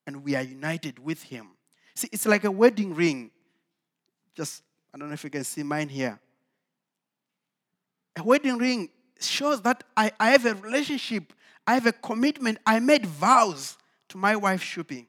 and 0.07 0.23
we 0.23 0.35
are 0.35 0.41
united 0.41 0.99
with 0.99 1.23
Him. 1.23 1.49
See, 1.95 2.09
it's 2.11 2.25
like 2.25 2.43
a 2.43 2.51
wedding 2.51 2.95
ring. 2.95 3.31
Just, 4.35 4.63
I 4.93 4.97
don't 4.97 5.09
know 5.09 5.13
if 5.13 5.23
you 5.23 5.29
can 5.29 5.43
see 5.43 5.63
mine 5.63 5.89
here. 5.89 6.19
A 8.17 8.23
wedding 8.23 8.57
ring 8.57 8.89
shows 9.19 9.61
that 9.61 9.83
I, 9.95 10.11
I 10.19 10.31
have 10.31 10.45
a 10.45 10.55
relationship, 10.55 11.33
I 11.67 11.75
have 11.75 11.85
a 11.85 11.91
commitment, 11.91 12.57
I 12.65 12.79
made 12.79 13.05
vows 13.05 13.77
to 14.09 14.17
my 14.17 14.35
wife 14.35 14.63
Shupi. 14.63 15.05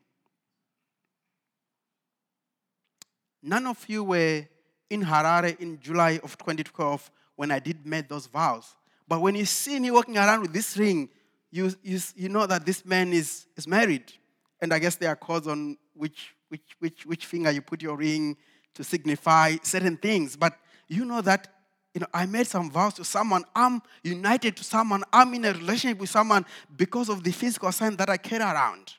None 3.43 3.67
of 3.67 3.85
you 3.89 4.05
were 4.05 4.47
in 4.89 5.03
Harare 5.03 5.59
in 5.59 5.81
July 5.81 6.21
of 6.23 6.39
2012 6.39 7.11
when 7.37 7.51
I 7.51 7.59
did 7.59 7.85
make 7.87 8.09
those 8.09 8.27
vows. 8.27 8.77
But 9.09 9.21
when 9.21 9.35
you 9.35 9.45
see 9.45 9.79
me 9.81 9.91
walking 9.91 10.17
around 10.17 10.43
with 10.43 10.53
this 10.53 10.77
ring, 10.77 11.09
you, 11.51 11.73
you, 11.83 11.99
you 12.15 12.29
know 12.29 12.47
that 12.47 12.65
this 12.65 12.85
man 12.85 13.13
is, 13.13 13.47
is 13.57 13.67
married. 13.67 14.13
And 14.61 14.73
I 14.73 14.79
guess 14.79 14.97
there 14.97 15.11
are 15.11 15.17
codes 15.17 15.47
on 15.47 15.77
which, 15.95 16.35
which, 16.49 16.77
which, 16.79 17.07
which 17.07 17.27
finger 17.27 17.51
you 17.51 17.63
put 17.63 17.83
your 17.83 17.97
ring 17.97 18.37
to 18.75 18.85
signify 18.85 19.57
certain 19.63 19.97
things. 19.97 20.37
But 20.37 20.57
you 20.89 21.05
know 21.05 21.21
that 21.23 21.49
you 21.95 22.01
know, 22.01 22.07
I 22.15 22.25
made 22.27 22.47
some 22.47 22.71
vows 22.71 22.95
to 22.95 23.05
someone. 23.05 23.45
I'm 23.55 23.83
united 24.03 24.57
to 24.57 24.65
someone. 24.65 25.05
I'm 25.13 25.35
in 25.35 25.45
a 25.45 25.53
relationship 25.53 25.99
with 25.99 26.09
someone 26.09 26.47
because 26.75 27.09
of 27.09 27.23
the 27.23 27.33
physical 27.33 27.71
sign 27.71 27.97
that 27.97 28.09
I 28.09 28.17
carry 28.17 28.43
around. 28.43 28.95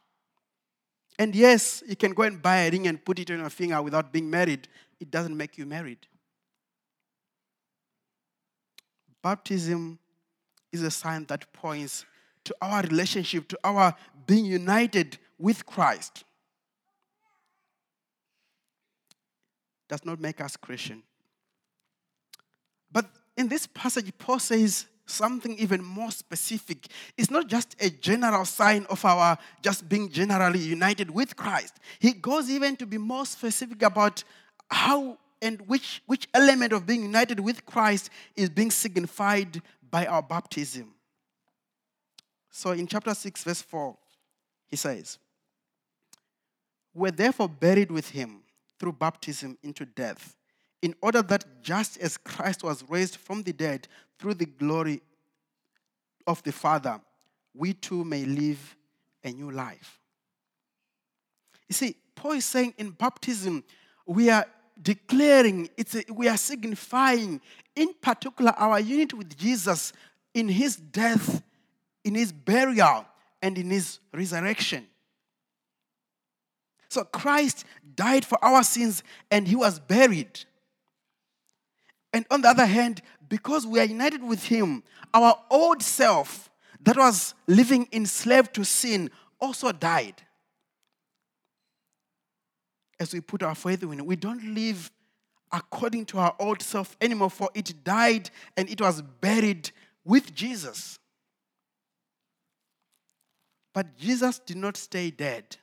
And 1.20 1.36
yes, 1.36 1.84
you 1.88 1.96
can 1.96 2.13
go 2.13 2.24
and 2.24 2.41
buy 2.41 2.62
a 2.62 2.72
ring 2.72 2.88
and 2.88 3.03
put 3.03 3.20
it 3.20 3.29
on 3.32 3.39
your 3.39 3.50
finger 3.50 3.82
without 3.82 4.12
being 4.12 4.29
married. 4.29 4.67
It 5.00 5.12
doesn't 5.12 5.36
make 5.36 5.58
you 5.58 5.65
married. 5.65 6.00
Baptism 9.22 10.00
is 10.72 10.82
a 10.82 10.91
sign 10.91 11.25
that 11.25 11.51
points 11.53 12.05
to 12.43 12.55
our 12.62 12.82
relationship, 12.82 13.48
to 13.48 13.60
our 13.63 13.96
being 14.25 14.46
united 14.46 15.17
with 15.38 15.65
Christ. 15.65 16.24
Does 19.88 20.03
not 20.03 20.20
make 20.20 20.41
us 20.41 20.58
Christian. 20.58 21.03
But 22.91 23.05
in 23.38 23.48
this 23.48 23.67
passage, 23.67 24.12
Paul 24.17 24.39
says 24.39 24.88
something 25.06 25.58
even 25.58 25.84
more 25.84 26.12
specific. 26.12 26.88
It's 27.18 27.32
not 27.32 27.48
just 27.48 27.76
a 27.80 27.90
general 27.90 28.46
sign 28.46 28.86
of 28.90 29.04
our 29.06 29.38
just 29.62 29.88
being 29.88 30.10
generally 30.10 30.60
united 30.60 31.12
with 31.12 31.36
Christ. 31.36 31.76
He 32.00 32.14
goes 32.14 32.50
even 32.50 32.76
to 32.78 32.86
be 32.86 32.98
more 32.98 33.26
specific 33.26 33.82
about 33.82 34.24
how 34.70 35.18
and 35.42 35.60
which, 35.68 36.02
which 36.06 36.28
element 36.34 36.72
of 36.72 36.86
being 36.86 37.04
united 37.04 37.40
with 37.40 37.66
Christ 37.66 38.10
is 38.36 38.50
being 38.50 38.72
signified 38.72 39.62
by 39.92 40.06
our 40.06 40.22
baptism. 40.24 40.94
So 42.50 42.72
in 42.72 42.88
chapter 42.88 43.14
6, 43.14 43.44
verse 43.44 43.62
4, 43.62 43.98
he 44.68 44.78
says, 44.78 45.20
We're 46.94 47.12
therefore 47.12 47.50
buried 47.50 47.92
with 47.92 48.10
him 48.10 48.44
through 48.80 48.94
baptism 48.94 49.58
into 49.64 49.86
death, 49.86 50.36
in 50.84 50.94
order 51.02 51.24
that 51.24 51.46
just 51.63 51.98
as 51.98 52.18
Christ 52.18 52.63
was 52.63 52.84
raised 52.88 53.16
from 53.16 53.42
the 53.42 53.54
dead 53.54 53.88
through 54.20 54.36
the 54.36 54.46
glory 54.46 55.02
of 56.28 56.44
the 56.44 56.52
Father, 56.52 57.02
we 57.56 57.74
too 57.74 58.04
may 58.04 58.25
live 58.25 58.75
a 59.24 59.32
new 59.32 59.50
life. 59.50 60.00
You 61.68 61.74
see, 61.74 61.96
Paul 62.13 62.34
is 62.34 62.46
saying 62.46 62.75
in 62.78 62.92
baptism, 62.92 63.63
we 64.06 64.30
are 64.30 64.46
declaring, 64.80 65.70
it's 65.78 65.96
a, 65.96 66.04
we 66.12 66.28
are 66.28 66.38
signifying, 66.38 67.42
in 67.75 67.96
particular, 68.02 68.54
our 68.58 68.80
unity 68.80 69.16
with 69.16 69.36
Jesus 69.36 69.94
in 70.36 70.48
his 70.48 70.75
death 70.75 71.42
in 72.04 72.16
his 72.16 72.32
burial, 72.32 73.06
and 73.42 73.58
in 73.58 73.70
his 73.70 74.00
resurrection. 74.13 74.88
So 76.90 77.04
Christ 77.04 77.66
died 77.96 78.24
for 78.24 78.44
our 78.44 78.63
sins 78.63 79.04
and 79.32 79.48
he 79.48 79.56
was 79.56 79.80
buried. 79.80 80.40
And 82.13 82.25
on 82.29 82.41
the 82.41 82.50
other 82.50 82.67
hand, 82.67 83.01
because 83.27 83.65
we 83.65 83.79
are 83.79 83.86
united 83.86 84.24
with 84.24 84.43
him, 84.46 84.84
our 85.13 85.36
old 85.50 85.82
self 85.82 86.51
that 86.82 86.96
was 86.96 87.34
living 87.48 87.88
enslaved 87.91 88.53
to 88.53 88.63
sin 88.63 89.10
also 89.41 89.72
died. 89.72 90.22
As 93.00 93.13
we 93.13 93.20
put 93.20 93.41
our 93.41 93.55
faith 93.55 93.82
in 93.82 93.93
him, 93.93 94.05
we 94.05 94.15
don't 94.15 94.53
live 94.53 94.91
according 95.51 96.05
to 96.05 96.20
our 96.20 96.36
old 96.39 96.62
self 96.62 96.96
anymore, 97.01 97.29
for 97.29 97.50
it 97.53 97.84
died 97.84 98.29
and 98.55 98.70
it 98.70 98.79
was 98.79 99.01
buried 99.01 99.72
with 100.05 100.34
Jesus. 100.34 101.00
But 103.74 103.98
Jesus 103.98 104.39
did 104.39 104.58
not 104.58 104.77
stay 104.77 105.10
dead. 105.10 105.58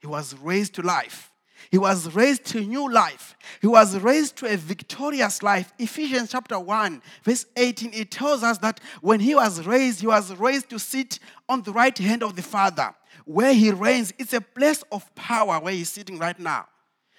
He 0.00 0.06
was 0.06 0.34
raised 0.38 0.74
to 0.74 0.82
life. 0.82 1.33
He 1.70 1.78
was 1.78 2.14
raised 2.14 2.44
to 2.46 2.60
new 2.60 2.90
life. 2.90 3.36
He 3.60 3.66
was 3.66 3.98
raised 3.98 4.36
to 4.36 4.52
a 4.52 4.56
victorious 4.56 5.42
life. 5.42 5.72
Ephesians 5.78 6.30
chapter 6.30 6.58
1, 6.58 7.02
verse 7.22 7.46
18, 7.56 7.92
it 7.94 8.10
tells 8.10 8.42
us 8.42 8.58
that 8.58 8.80
when 9.00 9.20
he 9.20 9.34
was 9.34 9.66
raised, 9.66 10.00
he 10.00 10.06
was 10.06 10.34
raised 10.34 10.70
to 10.70 10.78
sit 10.78 11.18
on 11.48 11.62
the 11.62 11.72
right 11.72 11.96
hand 11.96 12.22
of 12.22 12.36
the 12.36 12.42
Father. 12.42 12.94
Where 13.24 13.54
he 13.54 13.70
reigns, 13.70 14.12
it's 14.18 14.32
a 14.32 14.40
place 14.40 14.82
of 14.92 15.12
power 15.14 15.58
where 15.60 15.72
he's 15.72 15.90
sitting 15.90 16.18
right 16.18 16.38
now. 16.38 16.66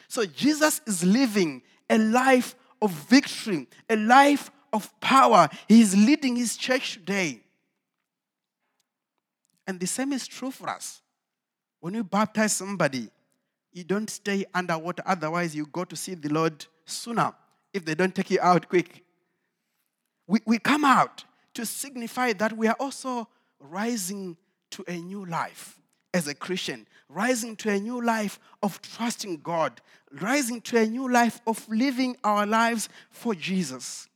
So 0.07 0.25
Jesus 0.25 0.81
is 0.85 1.03
living 1.03 1.61
a 1.89 1.97
life 1.97 2.55
of 2.81 2.91
victory, 2.91 3.67
a 3.89 3.95
life 3.95 4.51
of 4.71 4.99
power. 4.99 5.49
He 5.67 5.81
is 5.81 5.95
leading 5.95 6.35
his 6.35 6.57
church 6.57 6.93
today. 6.93 7.41
And 9.67 9.79
the 9.79 9.87
same 9.87 10.13
is 10.13 10.27
true 10.27 10.51
for 10.51 10.69
us. 10.69 11.01
When 11.79 11.93
you 11.93 12.03
baptize 12.03 12.55
somebody, 12.55 13.09
you 13.75 13.83
don't 13.83 14.09
stay 14.09 14.45
underwater, 14.53 15.03
otherwise, 15.05 15.53
you 15.53 15.65
go 15.65 15.83
to 15.83 15.97
see 15.97 16.15
the 16.15 16.29
Lord 16.29 16.65
sooner 16.85 17.33
if 17.73 17.83
they 17.83 17.93
don't 17.93 18.15
take 18.15 18.31
you 18.31 18.39
out 18.41 18.69
quick. 18.69 19.03
We, 20.27 20.39
we 20.45 20.59
come 20.59 20.85
out 20.85 21.25
to 21.55 21.65
signify 21.65 22.31
that 22.33 22.53
we 22.53 22.67
are 22.67 22.77
also 22.79 23.27
rising 23.59 24.37
to 24.71 24.85
a 24.87 24.95
new 24.95 25.25
life 25.25 25.77
as 26.13 26.29
a 26.29 26.33
Christian, 26.33 26.87
rising 27.09 27.57
to 27.57 27.69
a 27.69 27.77
new 27.77 28.01
life 28.01 28.39
of 28.63 28.81
trusting 28.81 29.41
God, 29.43 29.81
rising 30.21 30.61
to 30.61 30.77
a 30.77 30.85
new 30.85 31.11
life 31.11 31.41
of 31.45 31.67
living 31.67 32.15
our 32.23 32.45
lives 32.45 32.87
for 33.09 33.35
Jesus. 33.35 34.07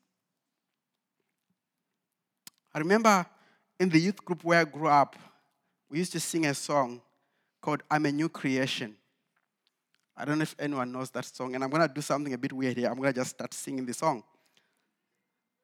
I 2.74 2.80
remember 2.80 3.25
in 3.78 3.89
the 3.89 4.00
youth 4.00 4.24
group 4.24 4.46
where 4.46 4.62
I 4.62 4.63
grew 4.63 4.88
up, 4.88 5.18
we 5.89 5.98
used 5.98 6.13
to 6.13 6.20
sing 6.22 6.46
a 6.46 6.54
song 6.54 7.01
called 7.60 7.84
I'm 7.92 8.06
a 8.06 8.12
New 8.13 8.30
Creation. 8.30 8.96
I 10.20 10.26
don't 10.26 10.38
know 10.38 10.44
if 10.44 10.54
anyone 10.60 10.92
knows 10.92 11.10
that 11.12 11.24
song, 11.24 11.56
and 11.56 11.64
I'm 11.64 11.70
going 11.70 11.88
to 11.88 11.94
do 11.94 12.02
something 12.02 12.34
a 12.34 12.38
bit 12.38 12.52
weird 12.52 12.76
here. 12.76 12.90
I'm 12.90 12.98
going 12.98 13.14
to 13.14 13.20
just 13.20 13.30
start 13.30 13.54
singing 13.54 13.86
the 13.86 13.94
song. 13.94 14.22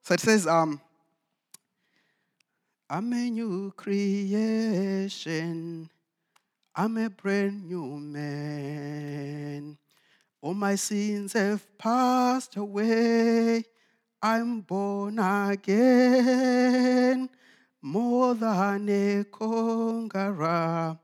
So 0.02 0.14
it 0.14 0.22
says, 0.22 0.48
um, 0.48 0.80
I'm 2.90 3.12
a 3.12 3.30
new 3.30 3.74
creation. 3.76 5.90
I'm 6.74 6.98
a 6.98 7.10
brand 7.10 7.68
new 7.68 7.98
man. 7.98 9.78
All 10.42 10.54
my 10.54 10.76
sins 10.76 11.34
have 11.34 11.78
passed 11.78 12.56
away. 12.56 13.66
I'm 14.22 14.62
born 14.62 15.20
again 15.20 17.30
more 17.82 18.34
than 18.34 18.90
a 18.90 19.26
conqueror. 19.26 20.98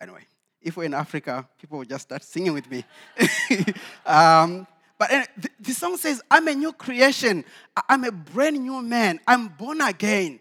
Anyway, 0.00 0.26
if 0.64 0.76
we're 0.76 0.84
in 0.84 0.94
Africa, 0.94 1.46
people 1.60 1.78
will 1.78 1.84
just 1.84 2.04
start 2.04 2.24
singing 2.24 2.54
with 2.54 2.68
me. 2.70 2.84
um, 4.06 4.66
but 4.98 5.10
anyway, 5.10 5.26
the, 5.36 5.48
the, 5.60 5.72
song 5.72 5.96
says, 5.96 6.22
I'm 6.30 6.48
a 6.48 6.54
new 6.54 6.72
creation. 6.72 7.44
I'm 7.88 8.04
a 8.04 8.12
brand 8.12 8.56
new 8.56 8.80
man. 8.80 9.20
I'm 9.26 9.48
born 9.48 9.80
again. 9.80 10.40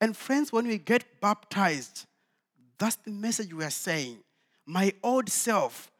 And 0.00 0.16
friends, 0.16 0.52
when 0.52 0.66
we 0.66 0.78
get 0.78 1.04
baptized, 1.20 2.06
that's 2.78 2.96
the 2.96 3.10
message 3.10 3.52
we 3.52 3.64
are 3.64 3.70
saying. 3.70 4.18
My 4.64 4.92
old 5.02 5.28
self 5.28 5.90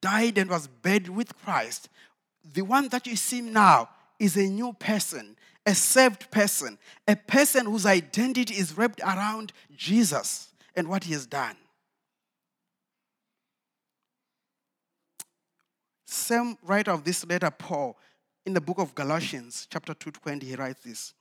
died 0.00 0.38
and 0.38 0.50
was 0.50 0.66
buried 0.66 1.08
with 1.08 1.36
Christ. 1.44 1.88
The 2.52 2.62
one 2.62 2.88
that 2.88 3.06
you 3.06 3.16
see 3.16 3.40
now 3.40 3.90
is 4.18 4.36
a 4.36 4.46
new 4.46 4.72
person, 4.72 5.36
a 5.64 5.74
saved 5.74 6.30
person, 6.30 6.78
a 7.06 7.14
person 7.14 7.66
whose 7.66 7.86
identity 7.86 8.54
is 8.54 8.76
wrapped 8.76 9.00
around 9.00 9.52
Jesus 9.76 10.48
and 10.74 10.88
what 10.88 11.04
he 11.04 11.12
has 11.12 11.26
done. 11.26 11.56
Same 16.14 16.56
writer 16.62 16.92
of 16.92 17.04
this 17.04 17.26
letter, 17.26 17.50
Paul, 17.50 17.96
in 18.46 18.54
the 18.54 18.60
book 18.60 18.78
of 18.78 18.94
Galatians, 18.94 19.66
chapter 19.70 19.94
2:20, 19.94 20.44
he 20.44 20.54
writes 20.54 20.82
this: 20.82 21.12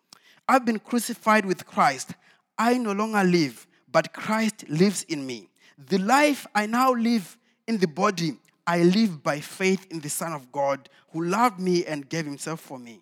I've 0.47 0.65
been 0.65 0.79
crucified 0.79 1.45
with 1.45 1.65
Christ. 1.65 2.11
I 2.57 2.77
no 2.77 2.91
longer 2.91 3.23
live, 3.23 3.65
but 3.91 4.13
Christ 4.13 4.69
lives 4.69 5.03
in 5.03 5.25
me. 5.25 5.49
The 5.77 5.97
life 5.97 6.45
I 6.53 6.67
now 6.67 6.93
live 6.93 7.37
in 7.67 7.77
the 7.79 7.87
body, 7.87 8.37
I 8.67 8.83
live 8.83 9.23
by 9.23 9.39
faith 9.39 9.87
in 9.89 9.99
the 9.99 10.09
Son 10.09 10.31
of 10.31 10.51
God 10.51 10.87
who 11.11 11.23
loved 11.23 11.59
me 11.59 11.85
and 11.85 12.07
gave 12.07 12.25
himself 12.25 12.59
for 12.59 12.77
me. 12.77 13.01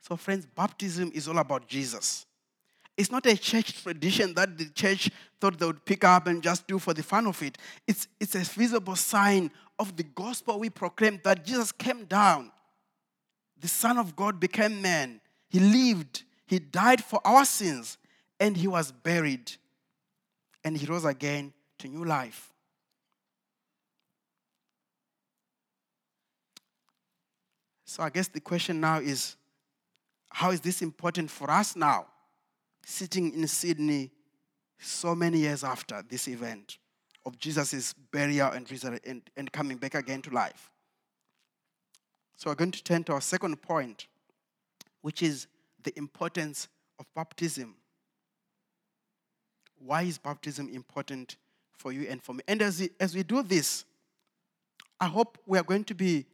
So, 0.00 0.16
friends, 0.16 0.46
baptism 0.46 1.12
is 1.14 1.28
all 1.28 1.38
about 1.38 1.68
Jesus. 1.68 2.24
It's 2.98 3.12
not 3.12 3.24
a 3.26 3.36
church 3.36 3.80
tradition 3.80 4.34
that 4.34 4.58
the 4.58 4.64
church 4.70 5.08
thought 5.40 5.56
they 5.56 5.66
would 5.66 5.84
pick 5.84 6.02
up 6.02 6.26
and 6.26 6.42
just 6.42 6.66
do 6.66 6.80
for 6.80 6.92
the 6.92 7.04
fun 7.04 7.28
of 7.28 7.40
it. 7.44 7.56
It's, 7.86 8.08
it's 8.18 8.34
a 8.34 8.40
visible 8.40 8.96
sign 8.96 9.52
of 9.78 9.96
the 9.96 10.02
gospel 10.02 10.58
we 10.58 10.68
proclaim 10.68 11.20
that 11.22 11.46
Jesus 11.46 11.70
came 11.70 12.06
down. 12.06 12.50
The 13.60 13.68
Son 13.68 13.98
of 13.98 14.16
God 14.16 14.40
became 14.40 14.82
man. 14.82 15.20
He 15.48 15.60
lived, 15.60 16.24
He 16.44 16.58
died 16.58 17.02
for 17.02 17.20
our 17.24 17.44
sins, 17.44 17.98
and 18.40 18.56
He 18.56 18.66
was 18.66 18.90
buried. 18.90 19.52
And 20.64 20.76
He 20.76 20.84
rose 20.84 21.04
again 21.04 21.52
to 21.78 21.86
new 21.86 22.04
life. 22.04 22.52
So 27.84 28.02
I 28.02 28.10
guess 28.10 28.26
the 28.26 28.40
question 28.40 28.80
now 28.80 28.98
is 28.98 29.36
how 30.30 30.50
is 30.50 30.60
this 30.60 30.82
important 30.82 31.30
for 31.30 31.48
us 31.48 31.76
now, 31.76 32.06
sitting 32.88 33.34
in 33.34 33.46
Sydney 33.46 34.10
so 34.78 35.14
many 35.14 35.40
years 35.40 35.62
after 35.62 36.02
this 36.08 36.26
event 36.26 36.78
of 37.26 37.38
Jesus' 37.38 37.92
burial 37.92 38.50
and, 38.52 38.66
and, 39.04 39.22
and 39.36 39.52
coming 39.52 39.76
back 39.76 39.94
again 39.94 40.22
to 40.22 40.30
life? 40.30 40.70
So 42.36 42.48
we're 42.48 42.54
going 42.54 42.70
to 42.70 42.82
turn 42.82 43.04
to 43.04 43.12
our 43.12 43.20
second 43.20 43.60
point, 43.60 44.06
which 45.02 45.22
is 45.22 45.48
the 45.82 45.96
importance 45.98 46.68
of 46.98 47.04
baptism. 47.14 47.74
Why 49.78 50.02
is 50.02 50.16
baptism 50.16 50.70
important 50.70 51.36
for 51.76 51.92
you 51.92 52.08
and 52.08 52.22
for 52.22 52.32
me? 52.32 52.40
And 52.48 52.62
as 52.62 52.80
we, 52.80 52.88
as 52.98 53.14
we 53.14 53.22
do 53.22 53.42
this, 53.42 53.84
I 54.98 55.08
hope 55.08 55.36
we 55.46 55.58
are 55.58 55.62
going 55.62 55.84
to 55.84 55.94
be 55.94 56.24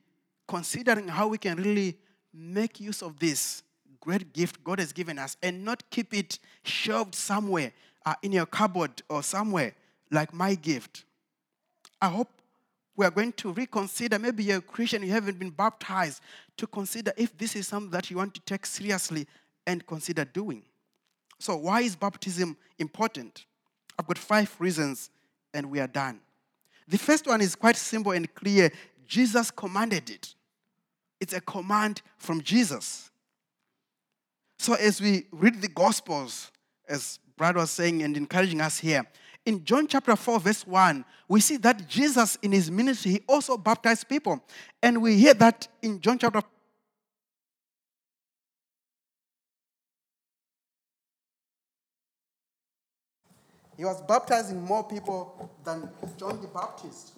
considering 0.47 1.09
how 1.09 1.27
we 1.27 1.37
can 1.37 1.57
really 1.57 1.99
make 2.33 2.79
use 2.79 3.03
of 3.03 3.19
this 3.19 3.63
great 4.05 4.33
gift 4.33 4.62
God 4.62 4.79
has 4.79 4.93
given 4.93 5.19
us 5.19 5.37
and 5.43 5.64
not 5.64 5.83
keep 5.90 6.12
it 6.14 6.38
shelved 6.62 7.14
somewhere 7.14 7.73
uh, 8.05 8.14
in 8.23 8.33
your 8.33 8.47
cupboard 8.47 9.03
or 9.09 9.23
somewhere 9.23 9.75
like 10.11 10.33
my 10.35 10.55
gift. 10.55 11.05
I 12.01 12.09
hope 12.09 12.29
we 12.97 13.07
are 13.07 13.11
going 13.11 13.33
to 13.33 13.53
reconsider. 13.53 14.19
Maybe 14.19 14.45
you're 14.45 14.59
a 14.59 14.62
Christian, 14.62 15.03
you 15.03 15.11
haven't 15.11 15.38
been 15.38 15.51
baptized, 15.51 16.21
to 16.57 16.67
consider 16.67 17.12
if 17.17 17.37
this 17.37 17.57
is 17.57 17.67
something 17.67 17.90
that 17.90 18.11
you 18.11 18.19
want 18.19 18.35
to 18.35 18.40
take 18.43 18.67
seriously 18.67 19.27
and 19.67 19.85
consider 19.87 20.25
doing. 20.25 20.62
So, 21.38 21.57
why 21.57 21.81
is 21.81 21.97
baptism 21.97 22.57
important? 22.79 23.47
I've 23.99 24.07
got 24.07 24.19
five 24.19 24.55
reasons, 24.59 25.11
and 25.53 25.71
we 25.71 25.81
are 25.81 25.87
done. 25.87 26.21
The 26.87 26.99
first 26.99 27.27
one 27.27 27.40
is 27.40 27.57
quite 27.57 27.77
simple 27.77 28.12
and 28.12 28.33
clear 28.35 28.71
Jesus 29.07 29.51
commanded 29.51 30.11
it. 30.11 30.35
It's 31.21 31.33
a 31.33 31.40
command 31.40 32.03
from 32.19 32.43
Jesus. 32.43 33.11
So, 34.64 34.72
as 34.72 34.98
we 34.98 35.27
read 35.31 35.61
the 35.61 35.68
Gospels, 35.68 36.50
as 36.88 37.18
Brad 37.37 37.55
was 37.55 37.70
saying 37.70 38.03
and 38.03 38.16
encouraging 38.16 38.62
us 38.62 38.79
here, 38.79 39.05
in 39.44 39.62
John 39.62 39.87
chapter 39.87 40.16
4, 40.16 40.40
verse 40.40 40.66
1, 40.66 41.05
we 41.29 41.40
see 41.42 41.59
that 41.59 41.87
Jesus 41.87 42.38
in 42.40 42.50
his 42.50 42.70
ministry, 42.70 43.11
he 43.11 43.22
also 43.29 43.59
baptized 43.59 44.09
people. 44.09 44.42
And 44.83 45.03
we 45.03 45.18
hear 45.18 45.35
that 45.35 45.68
in 45.83 46.00
John 46.00 46.16
chapter 46.16 46.40
He 53.77 53.85
was 53.85 54.00
baptizing 54.00 54.62
more 54.62 54.85
people 54.85 55.50
than 55.62 55.90
John 56.16 56.40
the 56.40 56.48
Baptist. 56.48 57.12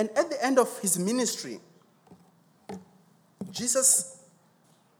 And 0.00 0.08
at 0.16 0.30
the 0.30 0.42
end 0.42 0.58
of 0.58 0.78
his 0.78 0.98
ministry, 0.98 1.60
Jesus 3.50 4.22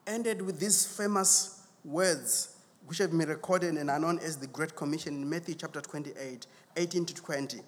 ended 0.06 0.42
with 0.42 0.60
these 0.60 0.84
famous 0.84 1.62
words, 1.86 2.54
which 2.84 2.98
have 2.98 3.10
been 3.10 3.26
recorded 3.26 3.76
and 3.76 3.88
are 3.88 3.98
known 3.98 4.18
as 4.18 4.36
the 4.36 4.46
Great 4.46 4.76
Commission 4.76 5.14
in 5.14 5.30
Matthew 5.30 5.54
chapter 5.54 5.80
28, 5.80 6.46
18 6.76 7.04
to 7.06 7.14
20. 7.14 7.60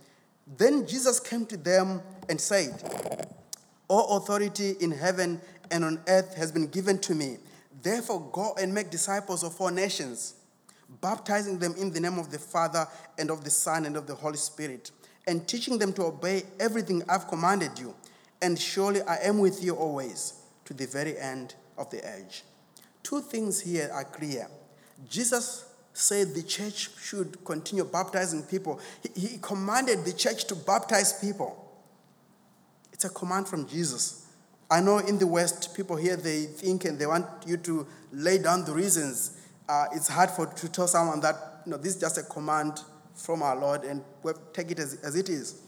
Then 0.58 0.86
Jesus 0.86 1.18
came 1.20 1.46
to 1.46 1.56
them 1.56 2.02
and 2.28 2.38
said, 2.38 3.26
All 3.88 4.18
authority 4.18 4.74
in 4.82 4.90
heaven 4.90 5.40
and 5.70 5.86
on 5.86 6.00
earth 6.08 6.34
has 6.34 6.52
been 6.52 6.66
given 6.66 6.98
to 6.98 7.14
me. 7.14 7.38
Therefore, 7.82 8.28
go 8.30 8.54
and 8.60 8.74
make 8.74 8.90
disciples 8.90 9.42
of 9.42 9.58
all 9.58 9.70
nations, 9.70 10.34
baptizing 11.00 11.58
them 11.58 11.76
in 11.78 11.94
the 11.94 12.00
name 12.00 12.18
of 12.18 12.30
the 12.30 12.38
Father 12.38 12.86
and 13.16 13.30
of 13.30 13.42
the 13.42 13.48
Son 13.48 13.86
and 13.86 13.96
of 13.96 14.06
the 14.06 14.16
Holy 14.16 14.36
Spirit, 14.36 14.90
and 15.26 15.46
teaching 15.46 15.78
them 15.78 15.92
to 15.94 16.04
obey 16.04 16.42
everything 16.58 17.02
I've 17.08 17.28
commanded 17.28 17.78
you. 17.78 17.94
And 18.40 18.58
surely 18.58 19.02
I 19.02 19.16
am 19.22 19.38
with 19.38 19.62
you 19.62 19.74
always 19.74 20.34
to 20.64 20.74
the 20.74 20.86
very 20.86 21.16
end 21.18 21.54
of 21.78 21.90
the 21.90 21.98
age. 22.16 22.44
Two 23.02 23.20
things 23.20 23.60
here 23.60 23.90
are 23.92 24.04
clear. 24.04 24.48
Jesus 25.08 25.66
said 25.92 26.34
the 26.34 26.42
church 26.42 26.90
should 27.00 27.44
continue 27.44 27.84
baptizing 27.84 28.42
people, 28.42 28.80
he, 29.14 29.38
commanded 29.38 30.04
the 30.04 30.12
church 30.12 30.44
to 30.46 30.54
baptize 30.54 31.12
people. 31.20 31.58
It's 32.92 33.04
a 33.04 33.10
command 33.10 33.48
from 33.48 33.66
Jesus. 33.68 34.26
I 34.70 34.80
know 34.80 34.98
in 34.98 35.18
the 35.18 35.26
West, 35.26 35.74
people 35.76 35.96
here 35.96 36.16
they 36.16 36.44
think 36.44 36.86
and 36.86 36.98
they 36.98 37.06
want 37.06 37.26
you 37.46 37.58
to 37.58 37.86
lay 38.10 38.38
down 38.38 38.64
the 38.64 38.72
reasons. 38.72 39.38
Uh, 39.68 39.86
it's 39.92 40.08
hard 40.08 40.30
for 40.30 40.46
to 40.46 40.68
tell 40.68 40.88
someone 40.88 41.20
that 41.20 41.62
you 41.66 41.72
know 41.72 41.76
this 41.76 41.94
is 41.94 42.00
just 42.00 42.18
a 42.18 42.22
command 42.22 42.80
from 43.14 43.42
our 43.42 43.56
Lord 43.56 43.84
and 43.84 44.02
take 44.52 44.70
it 44.70 44.78
as, 44.78 44.94
as 45.02 45.16
it 45.16 45.28
is. 45.28 45.60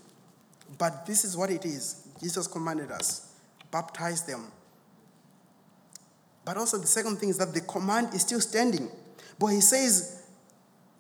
But 0.79 1.07
this 1.07 1.25
is 1.25 1.37
what 1.37 1.51
it 1.51 1.65
is. 1.65 2.09
Jesus 2.21 2.47
commanded 2.47 2.91
us 2.91 3.35
baptize 3.75 4.23
them. 4.23 4.53
But 6.45 6.57
also, 6.57 6.79
the 6.79 6.87
second 6.87 7.17
thing 7.17 7.31
is 7.31 7.39
that 7.39 7.53
the 7.53 7.61
command 7.63 8.15
is 8.15 8.23
still 8.23 8.41
standing. 8.41 8.89
But 9.37 9.49
he 9.49 9.61
says, 9.61 10.23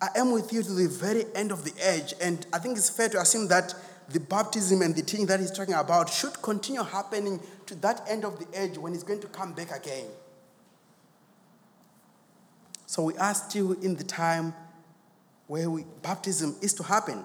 I 0.02 0.08
am 0.16 0.32
with 0.32 0.52
you 0.52 0.60
to 0.64 0.72
the 0.72 0.88
very 0.88 1.24
end 1.36 1.52
of 1.52 1.64
the 1.64 1.72
age. 1.88 2.14
And 2.20 2.44
I 2.52 2.58
think 2.58 2.76
it's 2.76 2.90
fair 2.90 3.08
to 3.10 3.20
assume 3.20 3.46
that 3.48 3.72
the 4.08 4.18
baptism 4.18 4.82
and 4.82 4.92
the 4.92 5.02
teaching 5.02 5.26
that 5.26 5.38
he's 5.38 5.52
talking 5.52 5.74
about 5.74 6.10
should 6.10 6.42
continue 6.42 6.82
happening 6.82 7.38
to 7.66 7.76
that 7.76 8.04
end 8.08 8.24
of 8.24 8.40
the 8.40 8.60
age 8.60 8.76
when 8.76 8.92
he's 8.92 9.04
going 9.04 9.20
to 9.20 9.28
come 9.28 9.52
back 9.52 9.70
again. 9.70 10.06
So 12.86 13.04
we 13.04 13.16
are 13.18 13.34
still 13.34 13.72
in 13.72 13.94
the 13.94 14.04
time 14.04 14.52
where 15.54 15.70
we, 15.70 15.84
baptism 16.02 16.56
is 16.62 16.74
to 16.74 16.82
happen. 16.82 17.24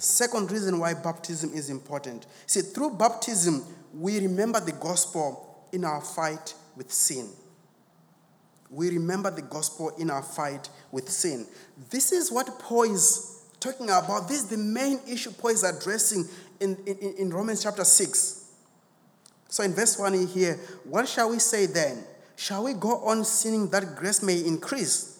Second 0.00 0.50
reason 0.50 0.80
why 0.80 0.94
baptism 0.94 1.52
is 1.54 1.70
important. 1.70 2.26
See, 2.44 2.60
through 2.62 2.94
baptism, 2.94 3.62
we 3.94 4.18
remember 4.18 4.58
the 4.58 4.72
gospel 4.72 5.64
in 5.70 5.84
our 5.84 6.00
fight 6.00 6.54
with 6.74 6.90
sin. 6.90 7.28
We 8.68 8.90
remember 8.90 9.30
the 9.30 9.42
gospel 9.42 9.92
in 9.96 10.10
our 10.10 10.24
fight 10.24 10.68
with 10.90 11.08
sin. 11.08 11.46
This 11.88 12.10
is 12.10 12.32
what 12.32 12.58
Paul 12.58 12.92
is 12.92 13.44
talking 13.60 13.86
about. 13.86 14.26
This 14.26 14.42
is 14.42 14.48
the 14.48 14.58
main 14.58 14.98
issue 15.08 15.30
Paul 15.30 15.50
is 15.50 15.62
addressing 15.62 16.24
in, 16.58 16.76
in, 16.84 17.14
in 17.16 17.30
Romans 17.30 17.62
chapter 17.62 17.84
6. 17.84 18.50
So 19.48 19.62
in 19.62 19.72
verse 19.72 19.96
1 19.96 20.26
here, 20.26 20.58
what 20.82 21.06
shall 21.06 21.30
we 21.30 21.38
say 21.38 21.66
then? 21.66 22.02
Shall 22.34 22.64
we 22.64 22.72
go 22.72 23.04
on 23.04 23.24
sinning 23.24 23.70
that 23.70 23.94
grace 23.94 24.20
may 24.20 24.44
increase? 24.44 25.19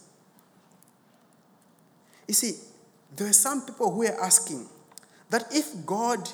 You 2.31 2.35
see, 2.35 2.59
there 3.16 3.27
are 3.27 3.33
some 3.33 3.66
people 3.66 3.90
who 3.90 4.07
are 4.07 4.23
asking 4.23 4.69
that 5.31 5.47
if 5.51 5.85
God 5.85 6.29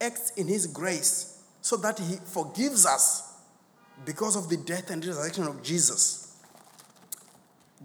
acts 0.00 0.30
in 0.30 0.48
his 0.48 0.66
grace 0.66 1.44
so 1.60 1.76
that 1.76 1.98
he 1.98 2.16
forgives 2.24 2.86
us 2.86 3.34
because 4.06 4.34
of 4.34 4.48
the 4.48 4.56
death 4.56 4.88
and 4.88 5.04
resurrection 5.04 5.44
of 5.44 5.62
Jesus, 5.62 6.38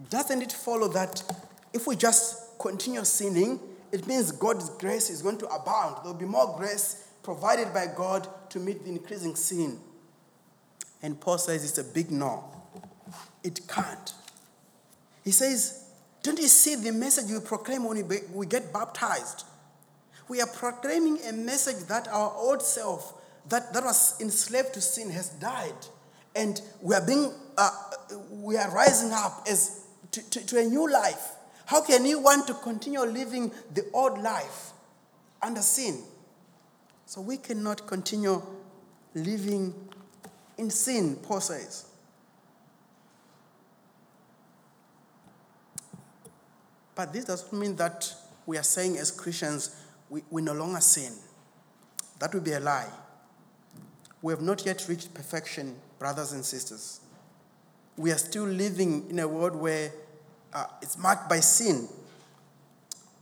doesn't 0.08 0.40
it 0.40 0.50
follow 0.50 0.88
that 0.88 1.22
if 1.74 1.86
we 1.86 1.94
just 1.94 2.58
continue 2.58 3.04
sinning, 3.04 3.60
it 3.92 4.06
means 4.06 4.32
God's 4.32 4.70
grace 4.70 5.10
is 5.10 5.20
going 5.20 5.36
to 5.36 5.46
abound? 5.48 5.96
There 5.96 6.12
will 6.14 6.18
be 6.18 6.24
more 6.24 6.56
grace 6.56 7.06
provided 7.22 7.74
by 7.74 7.88
God 7.94 8.26
to 8.48 8.60
meet 8.60 8.82
the 8.82 8.92
increasing 8.92 9.36
sin. 9.36 9.78
And 11.02 11.20
Paul 11.20 11.36
says 11.36 11.64
it's 11.64 11.76
a 11.76 11.84
big 11.84 12.10
no. 12.10 12.44
It 13.44 13.60
can't. 13.68 14.14
He 15.22 15.32
says, 15.32 15.87
Don't 16.28 16.38
you 16.38 16.48
see 16.48 16.74
the 16.74 16.92
message 16.92 17.30
we 17.30 17.40
proclaim 17.40 17.84
when 17.84 18.06
we 18.34 18.44
get 18.44 18.70
baptized? 18.70 19.46
We 20.28 20.42
are 20.42 20.46
proclaiming 20.46 21.18
a 21.26 21.32
message 21.32 21.86
that 21.86 22.06
our 22.08 22.34
old 22.34 22.60
self, 22.60 23.14
that, 23.48 23.72
that 23.72 23.82
was 23.82 24.20
enslaved 24.20 24.74
to 24.74 24.82
sin, 24.82 25.08
has 25.08 25.30
died. 25.30 25.72
And 26.36 26.60
we 26.82 26.94
are 26.94 27.00
being, 27.00 27.32
uh, 27.56 27.70
we 28.30 28.58
are 28.58 28.70
rising 28.70 29.10
up 29.10 29.46
as 29.48 29.86
to, 30.10 30.30
to, 30.32 30.46
to 30.48 30.60
a 30.60 30.64
new 30.64 30.92
life. 30.92 31.30
How 31.64 31.80
can 31.80 32.04
you 32.04 32.20
want 32.20 32.46
to 32.48 32.54
continue 32.62 33.00
living 33.00 33.50
the 33.72 33.86
old 33.94 34.18
life 34.20 34.72
under 35.42 35.62
sin? 35.62 36.02
So 37.06 37.22
we 37.22 37.38
cannot 37.38 37.86
continue 37.86 38.42
living 39.14 39.72
in 40.58 40.68
sin, 40.68 41.16
Paul 41.22 41.40
says. 41.40 41.87
But 46.98 47.12
this 47.12 47.26
doesn't 47.26 47.56
mean 47.56 47.76
that 47.76 48.12
we 48.44 48.58
are 48.58 48.62
saying 48.64 48.98
as 48.98 49.12
Christians 49.12 49.70
we, 50.10 50.24
we 50.30 50.42
no 50.42 50.52
longer 50.52 50.80
sin. 50.80 51.12
That 52.18 52.34
would 52.34 52.42
be 52.42 52.54
a 52.54 52.58
lie. 52.58 52.90
We 54.20 54.32
have 54.32 54.42
not 54.42 54.66
yet 54.66 54.84
reached 54.88 55.14
perfection, 55.14 55.76
brothers 56.00 56.32
and 56.32 56.44
sisters. 56.44 56.98
We 57.96 58.10
are 58.10 58.18
still 58.18 58.46
living 58.46 59.08
in 59.10 59.20
a 59.20 59.28
world 59.28 59.54
where 59.54 59.92
uh, 60.52 60.66
it's 60.82 60.98
marked 60.98 61.28
by 61.28 61.38
sin. 61.38 61.88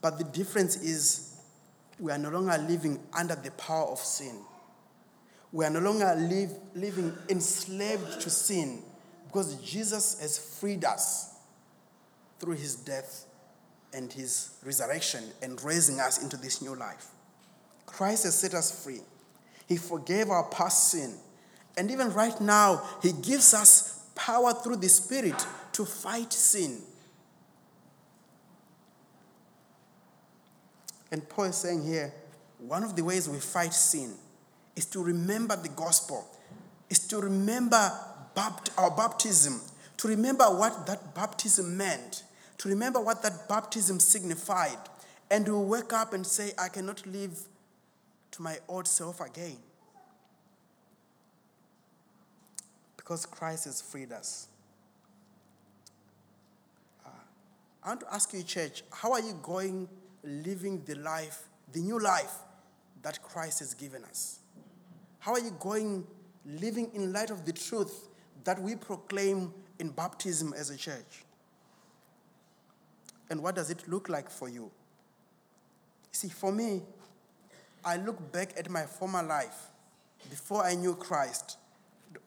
But 0.01 0.17
the 0.17 0.25
difference 0.25 0.77
is 0.77 1.37
we 2.01 2.11
are 2.13 2.19
no 2.19 2.31
longer 2.31 2.57
living 2.57 2.99
under 3.13 3.35
the 3.35 3.51
power 3.51 3.89
of 3.89 3.99
sin. 3.99 4.39
We 5.53 5.67
are 5.67 5.71
no 5.71 5.81
longer 5.81 6.15
live, 6.17 6.53
living 6.75 7.13
enslaved 7.29 8.23
to 8.23 8.31
sin 8.31 8.83
because 9.27 9.57
Jesus 9.57 10.19
has 10.19 10.39
freed 10.39 10.83
us 10.87 11.35
through 12.39 12.55
his 12.55 12.75
death 12.77 13.26
and 13.97 14.13
his 14.13 14.51
resurrection 14.63 15.25
and 15.43 15.63
raising 15.65 15.99
us 15.99 16.23
into 16.23 16.37
this 16.37 16.61
new 16.61 16.75
life. 16.75 17.09
Christ 17.87 18.25
has 18.25 18.39
set 18.39 18.53
us 18.53 18.85
free. 18.85 19.01
He 19.67 19.79
forgave 19.79 20.29
our 20.29 20.45
past 20.51 20.91
sin. 20.91 21.15
And 21.79 21.91
even 21.91 22.13
right 22.13 22.39
now, 22.41 22.83
he 23.03 23.13
gives 23.13 23.55
us 23.55 24.05
power 24.15 24.53
through 24.53 24.77
the 24.77 24.89
Spirit 24.89 25.47
to 25.73 25.85
fight 25.85 26.33
sin. 26.33 26.83
And 31.11 31.27
Paul 31.29 31.47
is 31.47 31.57
saying 31.57 31.85
here 31.85 32.13
one 32.59 32.83
of 32.83 32.97
the 32.97 33.03
ways 33.03 33.29
we 33.29 33.39
fight 33.39 33.73
sin 33.73 34.15
is 34.75 34.85
to 34.87 35.03
remember 35.03 35.57
the 35.57 35.69
gospel, 35.71 36.27
is 36.91 36.99
to 37.09 37.19
remember 37.19 37.91
our 38.77 38.91
baptism, 38.91 39.61
to 39.97 40.09
remember 40.09 40.45
what 40.45 40.87
that 40.87 41.15
baptism 41.15 41.77
meant, 41.77 42.25
to 42.59 42.69
remember 42.69 43.01
what 43.01 43.23
that 43.23 43.49
baptism 43.49 44.01
signified, 44.01 44.79
and 45.31 45.45
to 45.47 45.59
wake 45.59 45.93
up 45.93 46.13
and 46.13 46.27
say, 46.27 46.53
I 46.59 46.69
cannot 46.69 47.07
live 47.07 47.39
to 48.33 48.43
my 48.43 48.59
old 48.69 48.87
self 48.87 49.21
again. 49.21 49.57
Because 52.97 53.27
Christ 53.27 53.65
has 53.67 53.81
freed 53.81 54.13
us. 54.13 54.49
Uh, 57.05 57.11
I 57.85 57.89
want 57.89 58.01
to 58.01 58.15
ask 58.15 58.33
you, 58.33 58.43
church, 58.43 58.83
how 58.93 59.13
are 59.13 59.21
you 59.21 59.39
going 59.43 59.89
living 60.25 60.83
the 60.87 60.97
life, 60.97 61.45
the 61.73 61.81
new 61.81 62.01
life 62.01 62.35
that 63.03 63.23
Christ 63.23 63.61
has 63.61 63.75
given 63.75 64.05
us? 64.05 64.41
How 65.19 65.33
are 65.33 65.41
you 65.41 65.55
going 65.61 66.07
living 66.45 66.91
in 66.95 67.13
light 67.13 67.31
of 67.31 67.45
the 67.45 67.53
truth 67.53 68.09
that 68.45 68.61
we 68.61 68.77
proclaim 68.77 69.53
in 69.79 69.91
baptism 69.91 70.53
as 70.57 70.71
a 70.71 70.77
church? 70.77 71.26
And 73.31 73.43
what 73.43 73.55
does 73.55 73.71
it 73.71 73.89
look 73.89 74.09
like 74.09 74.31
for 74.31 74.49
you? 74.49 74.71
See, 76.13 76.29
for 76.29 76.53
me, 76.53 76.83
I 77.85 77.97
look 77.97 78.33
back 78.33 78.55
at 78.57 78.71
my 78.71 78.83
former 78.83 79.23
life 79.23 79.69
before 80.31 80.65
I 80.65 80.75
knew 80.75 80.95
Christ. 80.95 81.59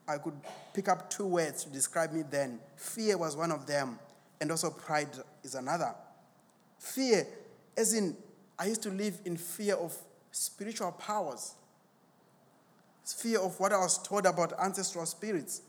I 0.07 0.17
could 0.17 0.35
pick 0.73 0.87
up 0.87 1.09
two 1.09 1.25
words 1.25 1.63
to 1.63 1.69
describe 1.69 2.11
me 2.11 2.23
then. 2.29 2.59
Fear 2.75 3.17
was 3.17 3.35
one 3.35 3.51
of 3.51 3.65
them, 3.65 3.99
and 4.39 4.51
also 4.51 4.69
pride 4.69 5.09
is 5.43 5.55
another. 5.55 5.93
Fear, 6.77 7.27
as 7.77 7.93
in, 7.93 8.15
I 8.57 8.67
used 8.67 8.83
to 8.83 8.89
live 8.89 9.19
in 9.25 9.37
fear 9.37 9.75
of 9.75 9.95
spiritual 10.31 10.91
powers, 10.91 11.55
fear 13.05 13.39
of 13.39 13.59
what 13.59 13.73
I 13.73 13.77
was 13.77 14.01
told 14.01 14.25
about 14.25 14.53
ancestral 14.59 15.05
spirits. 15.05 15.61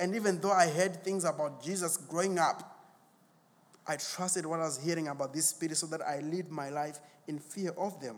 And 0.00 0.14
even 0.14 0.40
though 0.40 0.52
I 0.52 0.68
heard 0.68 1.04
things 1.04 1.24
about 1.24 1.62
Jesus 1.62 1.96
growing 1.96 2.38
up, 2.38 2.73
I 3.86 3.96
trusted 3.96 4.46
what 4.46 4.60
I 4.60 4.64
was 4.64 4.78
hearing 4.78 5.08
about 5.08 5.32
these 5.32 5.46
spirits 5.46 5.80
so 5.80 5.86
that 5.88 6.00
I 6.02 6.20
lived 6.20 6.50
my 6.50 6.70
life 6.70 7.00
in 7.26 7.38
fear 7.38 7.70
of 7.72 8.00
them. 8.00 8.16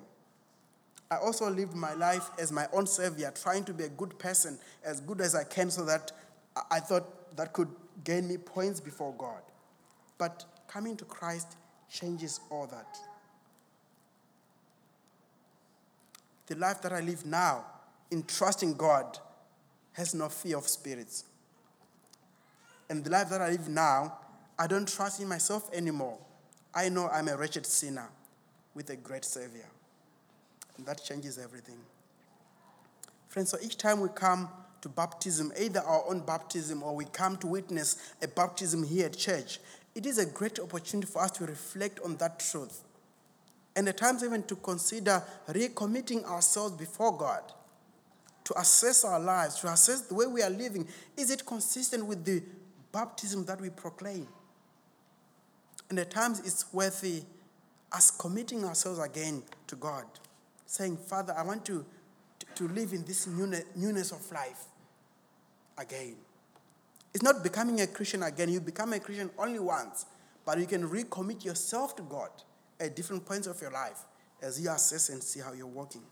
I 1.10 1.16
also 1.16 1.48
lived 1.50 1.74
my 1.74 1.94
life 1.94 2.30
as 2.38 2.50
my 2.50 2.68
own 2.72 2.86
savior, 2.86 3.32
trying 3.34 3.64
to 3.64 3.74
be 3.74 3.84
a 3.84 3.88
good 3.88 4.18
person, 4.18 4.58
as 4.84 5.00
good 5.00 5.20
as 5.20 5.34
I 5.34 5.44
can, 5.44 5.70
so 5.70 5.84
that 5.84 6.12
I- 6.70 6.80
thought 6.80 7.36
that 7.36 7.52
could 7.52 7.74
gain 8.02 8.26
me 8.28 8.38
points 8.38 8.80
before 8.80 9.12
God. 9.14 9.42
But 10.18 10.44
coming 10.68 10.96
to 10.96 11.04
Christ 11.04 11.56
changes 11.88 12.40
all 12.50 12.66
that. 12.66 12.98
The 16.46 16.54
life 16.56 16.80
that 16.82 16.92
I 16.92 17.00
live 17.00 17.26
now, 17.26 17.66
in 18.10 18.22
trusting 18.22 18.74
God, 18.74 19.18
has 19.92 20.14
no 20.14 20.28
fear 20.28 20.56
of 20.58 20.68
spirits. 20.68 21.24
And 22.88 23.02
the 23.04 23.10
life 23.10 23.28
that 23.30 23.42
I 23.42 23.50
live 23.50 23.68
now, 23.68 24.18
I 24.58 24.66
don't 24.66 24.88
trust 24.88 25.20
in 25.20 25.28
myself 25.28 25.70
anymore. 25.72 26.18
I 26.74 26.88
know 26.88 27.08
I'm 27.08 27.28
a 27.28 27.36
wretched 27.36 27.66
sinner 27.66 28.08
with 28.74 28.90
a 28.90 28.96
great 28.96 29.24
Savior. 29.24 29.66
And 30.76 30.86
that 30.86 31.02
changes 31.02 31.38
everything. 31.38 31.78
Friends, 33.28 33.50
so 33.50 33.58
each 33.62 33.76
time 33.76 34.00
we 34.00 34.08
come 34.14 34.48
to 34.82 34.88
baptism, 34.88 35.52
either 35.58 35.80
our 35.80 36.04
own 36.08 36.20
baptism 36.20 36.82
or 36.82 36.94
we 36.94 37.06
come 37.06 37.36
to 37.38 37.46
witness 37.46 38.12
a 38.22 38.28
baptism 38.28 38.82
here 38.82 39.06
at 39.06 39.16
church, 39.16 39.58
it 39.94 40.06
is 40.06 40.18
a 40.18 40.26
great 40.26 40.58
opportunity 40.58 41.10
for 41.10 41.22
us 41.22 41.30
to 41.32 41.44
reflect 41.44 42.00
on 42.04 42.16
that 42.16 42.38
truth. 42.38 42.82
And 43.74 43.88
at 43.88 43.98
times, 43.98 44.24
even 44.24 44.42
to 44.44 44.56
consider 44.56 45.22
recommitting 45.48 46.24
ourselves 46.24 46.76
before 46.76 47.16
God, 47.16 47.42
to 48.44 48.58
assess 48.58 49.04
our 49.04 49.18
lives, 49.18 49.60
to 49.60 49.68
assess 49.68 50.02
the 50.02 50.14
way 50.14 50.26
we 50.26 50.42
are 50.42 50.50
living. 50.50 50.86
Is 51.16 51.30
it 51.30 51.44
consistent 51.44 52.06
with 52.06 52.24
the 52.24 52.42
baptism 52.92 53.44
that 53.46 53.60
we 53.60 53.70
proclaim? 53.70 54.28
And 55.88 55.98
at 55.98 56.10
times, 56.10 56.40
it's 56.40 56.72
worthy 56.72 57.22
us 57.92 58.10
committing 58.10 58.64
ourselves 58.64 58.98
again 58.98 59.42
to 59.68 59.76
God, 59.76 60.04
saying, 60.66 60.96
Father, 60.96 61.34
I 61.36 61.42
want 61.42 61.64
to, 61.66 61.84
to, 62.38 62.46
to 62.56 62.68
live 62.68 62.92
in 62.92 63.04
this 63.04 63.26
newness, 63.26 63.64
newness 63.74 64.12
of 64.12 64.30
life 64.32 64.64
again. 65.78 66.16
It's 67.14 67.22
not 67.22 67.42
becoming 67.42 67.80
a 67.80 67.86
Christian 67.86 68.22
again. 68.22 68.50
You 68.50 68.60
become 68.60 68.92
a 68.92 69.00
Christian 69.00 69.30
only 69.38 69.58
once, 69.58 70.06
but 70.44 70.58
you 70.58 70.66
can 70.66 70.88
recommit 70.88 71.44
yourself 71.44 71.96
to 71.96 72.02
God 72.02 72.30
at 72.78 72.94
different 72.94 73.24
points 73.24 73.46
of 73.46 73.60
your 73.60 73.70
life 73.70 74.04
as 74.42 74.60
you 74.60 74.70
assess 74.70 75.08
and 75.08 75.22
see 75.22 75.40
how 75.40 75.52
you're 75.52 75.66
working. 75.66 76.02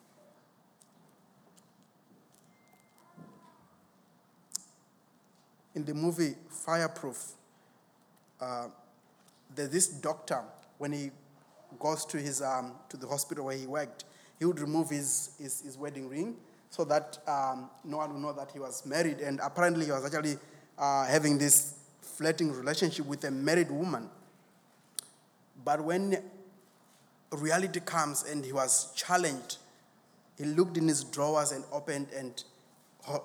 In 5.74 5.84
the 5.84 5.92
movie 5.92 6.36
Fireproof, 6.48 7.32
uh, 8.40 8.68
this 9.54 9.88
doctor, 9.88 10.42
when 10.78 10.92
he 10.92 11.10
goes 11.78 12.04
to, 12.06 12.18
his, 12.18 12.42
um, 12.42 12.72
to 12.88 12.96
the 12.96 13.06
hospital 13.06 13.46
where 13.46 13.56
he 13.56 13.66
worked, 13.66 14.04
he 14.38 14.44
would 14.44 14.60
remove 14.60 14.90
his, 14.90 15.30
his, 15.40 15.60
his 15.62 15.78
wedding 15.78 16.08
ring 16.08 16.36
so 16.70 16.84
that 16.84 17.18
um, 17.28 17.70
no 17.84 17.98
one 17.98 18.12
would 18.12 18.20
know 18.20 18.32
that 18.32 18.50
he 18.50 18.58
was 18.58 18.84
married. 18.84 19.20
And 19.20 19.40
apparently, 19.42 19.86
he 19.86 19.92
was 19.92 20.04
actually 20.04 20.36
uh, 20.76 21.06
having 21.06 21.38
this 21.38 21.74
flirting 22.00 22.52
relationship 22.52 23.06
with 23.06 23.24
a 23.24 23.30
married 23.30 23.70
woman. 23.70 24.08
But 25.64 25.82
when 25.82 26.18
reality 27.30 27.80
comes 27.80 28.24
and 28.24 28.44
he 28.44 28.52
was 28.52 28.92
challenged, 28.94 29.58
he 30.36 30.44
looked 30.44 30.76
in 30.76 30.88
his 30.88 31.04
drawers 31.04 31.52
and 31.52 31.64
opened 31.72 32.08
and 32.14 32.42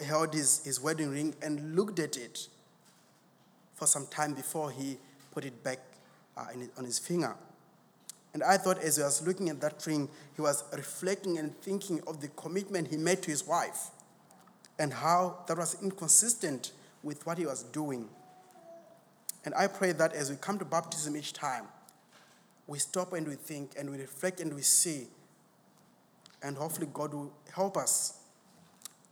held 0.05 0.33
his, 0.33 0.63
his 0.63 0.79
wedding 0.79 1.09
ring 1.09 1.35
and 1.41 1.75
looked 1.75 1.99
at 1.99 2.17
it 2.17 2.47
for 3.73 3.87
some 3.87 4.05
time 4.07 4.33
before 4.33 4.71
he 4.71 4.97
put 5.31 5.45
it 5.45 5.63
back 5.63 5.79
Uh, 6.39 6.45
on 6.77 6.85
his 6.85 6.99
finger. 6.99 7.35
And 8.33 8.43
I 8.43 8.55
thought 8.57 8.79
as 8.79 8.95
he 8.95 9.03
was 9.03 9.25
looking 9.27 9.49
at 9.49 9.59
that 9.59 9.85
ring, 9.85 10.07
he 10.35 10.41
was 10.41 10.63
reflecting 10.73 11.37
and 11.37 11.59
thinking 11.61 12.01
of 12.07 12.21
the 12.21 12.29
commitment 12.29 12.87
he 12.87 12.95
made 12.95 13.21
to 13.23 13.31
his 13.31 13.45
wife 13.45 13.87
and 14.77 14.93
how 14.93 15.39
that 15.47 15.57
was 15.57 15.75
inconsistent 15.81 16.71
with 17.03 17.25
what 17.25 17.37
he 17.37 17.45
was 17.45 17.63
doing. 17.63 18.07
And 19.43 19.53
I 19.53 19.67
pray 19.67 19.91
that 19.91 20.13
as 20.13 20.29
we 20.29 20.37
come 20.37 20.57
to 20.59 20.65
baptism 20.65 21.17
each 21.17 21.33
time, 21.33 21.65
we 22.67 22.79
stop 22.79 23.11
and 23.13 23.27
we 23.27 23.35
think 23.35 23.71
and 23.77 23.89
we 23.89 23.97
reflect 23.97 24.39
and 24.39 24.53
we 24.53 24.61
see. 24.61 25.07
And 26.41 26.55
hopefully, 26.55 26.87
God 26.93 27.13
will 27.13 27.33
help 27.53 27.75
us 27.75 28.21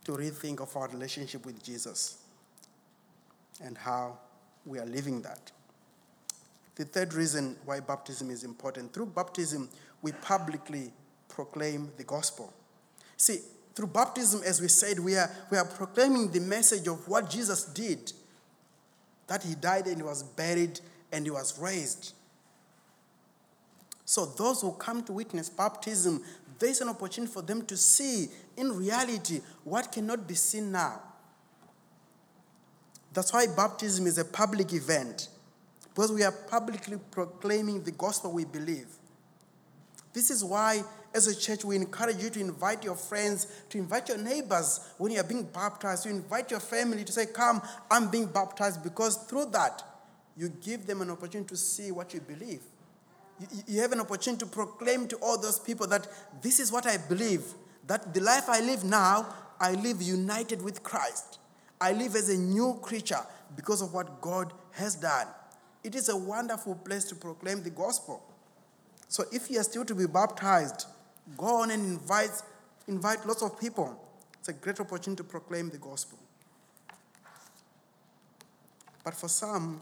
to 0.06 0.14
rethink 0.14 0.62
of 0.62 0.74
our 0.78 0.88
relationship 0.88 1.46
with 1.46 1.62
Jesus 1.62 2.20
and 3.62 3.78
how 3.78 4.18
we 4.66 4.80
are 4.80 4.86
living 4.86 5.22
that. 5.24 5.52
The 6.78 6.86
third 6.86 7.16
reason 7.16 7.58
why 7.66 7.80
baptism 7.80 8.30
is 8.30 8.44
important 8.44 8.94
through 8.94 9.08
baptism, 9.08 9.68
we 10.04 10.12
publicly 10.12 10.94
proclaim 11.28 11.92
the 11.98 12.04
gospel. 12.04 12.54
See, 13.18 13.40
through 13.74 13.88
baptism, 13.88 14.42
as 14.46 14.62
we 14.62 14.68
said, 14.68 15.00
we 15.00 15.16
are, 15.16 15.30
we 15.50 15.58
are 15.58 15.66
proclaiming 15.66 16.32
the 16.32 16.40
message 16.40 16.88
of 16.88 17.08
what 17.08 17.32
Jesus 17.32 17.66
did 17.66 18.14
that 19.26 19.42
he 19.44 19.56
died 19.56 19.88
and 19.88 19.98
he 19.98 20.04
was 20.04 20.22
buried 20.22 20.80
and 21.12 21.26
he 21.26 21.32
was 21.32 21.58
raised. 21.60 22.14
So, 24.06 24.28
those 24.28 24.62
who 24.62 24.72
come 24.74 25.04
to 25.04 25.14
witness 25.14 25.50
baptism, 25.50 26.24
there's 26.60 26.80
an 26.82 26.90
opportunity 26.90 27.34
for 27.34 27.42
them 27.42 27.66
to 27.66 27.76
see 27.76 28.28
in 28.56 28.72
reality 28.72 29.42
what 29.64 29.92
cannot 29.92 30.28
be 30.28 30.36
seen 30.36 30.72
now. 30.72 31.02
That's 33.14 33.34
why 33.34 33.48
baptism 33.48 34.06
is 34.06 34.20
a 34.20 34.26
public 34.26 34.74
event, 34.74 35.30
because 35.98 36.12
we 36.12 36.22
are 36.22 36.32
publicly 36.32 36.96
proclaiming 37.10 37.82
the 37.82 37.90
gospel 37.90 38.32
we 38.32 38.46
believe. 38.46 38.86
This 40.14 40.30
is 40.30 40.44
why, 40.44 40.84
as 41.12 41.26
a 41.26 41.36
church, 41.36 41.66
we 41.66 41.76
encourage 41.76 42.18
you 42.22 42.30
to 42.30 42.40
invite 42.40 42.84
your 42.84 42.94
friends, 42.94 43.48
to 43.70 43.80
invite 43.80 44.08
your 44.08 44.20
neighbors 44.20 44.80
when 45.00 45.12
you 45.12 45.20
are 45.20 45.24
being 45.24 45.46
baptized, 45.46 46.04
to 46.04 46.10
invite 46.10 46.52
your 46.52 46.60
family 46.60 47.04
to 47.04 47.12
say, 47.12 47.26
Come, 47.26 47.64
I'm 47.90 48.12
being 48.12 48.28
baptized, 48.28 48.84
because 48.84 49.18
through 49.24 49.46
that, 49.54 49.82
you 50.38 50.50
give 50.50 50.86
them 50.86 51.02
an 51.02 51.10
opportunity 51.10 51.50
to 51.50 51.58
see 51.58 51.92
what 51.92 52.14
you 52.14 52.22
believe. 52.22 52.62
You, 53.40 53.48
you 53.66 53.82
have 53.82 53.92
an 53.92 54.00
opportunity 54.00 54.46
to 54.46 54.52
proclaim 54.52 55.08
to 55.08 55.16
all 55.16 55.42
those 55.42 55.58
people 55.58 55.88
that 55.88 56.08
this 56.44 56.60
is 56.60 56.72
what 56.72 56.86
I 56.86 56.98
believe, 56.98 57.42
that 57.88 58.14
the 58.14 58.22
life 58.22 58.50
I 58.50 58.60
live 58.60 58.84
now, 58.84 59.34
I 59.60 59.72
live 59.72 60.00
united 60.04 60.62
with 60.62 60.84
Christ. 60.84 61.40
I 61.82 61.94
live 61.94 62.16
as 62.16 62.30
a 62.30 62.38
new 62.38 62.78
creature 62.84 63.26
because 63.56 63.82
of 63.82 63.96
what 63.96 64.22
God 64.22 64.54
has 64.74 64.94
done. 64.94 65.26
It 65.84 65.96
is 65.96 66.10
a 66.10 66.18
wonderful 66.18 66.76
place 66.76 67.06
to 67.06 67.16
proclaim 67.16 67.64
the 67.64 67.70
gospel. 67.70 68.22
So 69.08 69.24
if 69.32 69.50
you 69.50 69.60
are 69.60 69.64
still 69.64 69.86
to 69.86 69.96
be 69.96 70.06
baptized, 70.06 70.86
go 71.38 71.62
on 71.62 71.72
and 71.72 71.84
invite, 71.84 72.32
invite 72.88 73.26
lots 73.26 73.42
of 73.42 73.60
people. 73.60 73.98
It's 74.40 74.50
a 74.50 74.54
great 74.54 74.80
opportunity 74.80 75.18
to 75.18 75.24
proclaim 75.24 75.70
the 75.70 75.78
gospel. 75.78 76.18
But 79.04 79.14
for 79.14 79.30
some, 79.30 79.82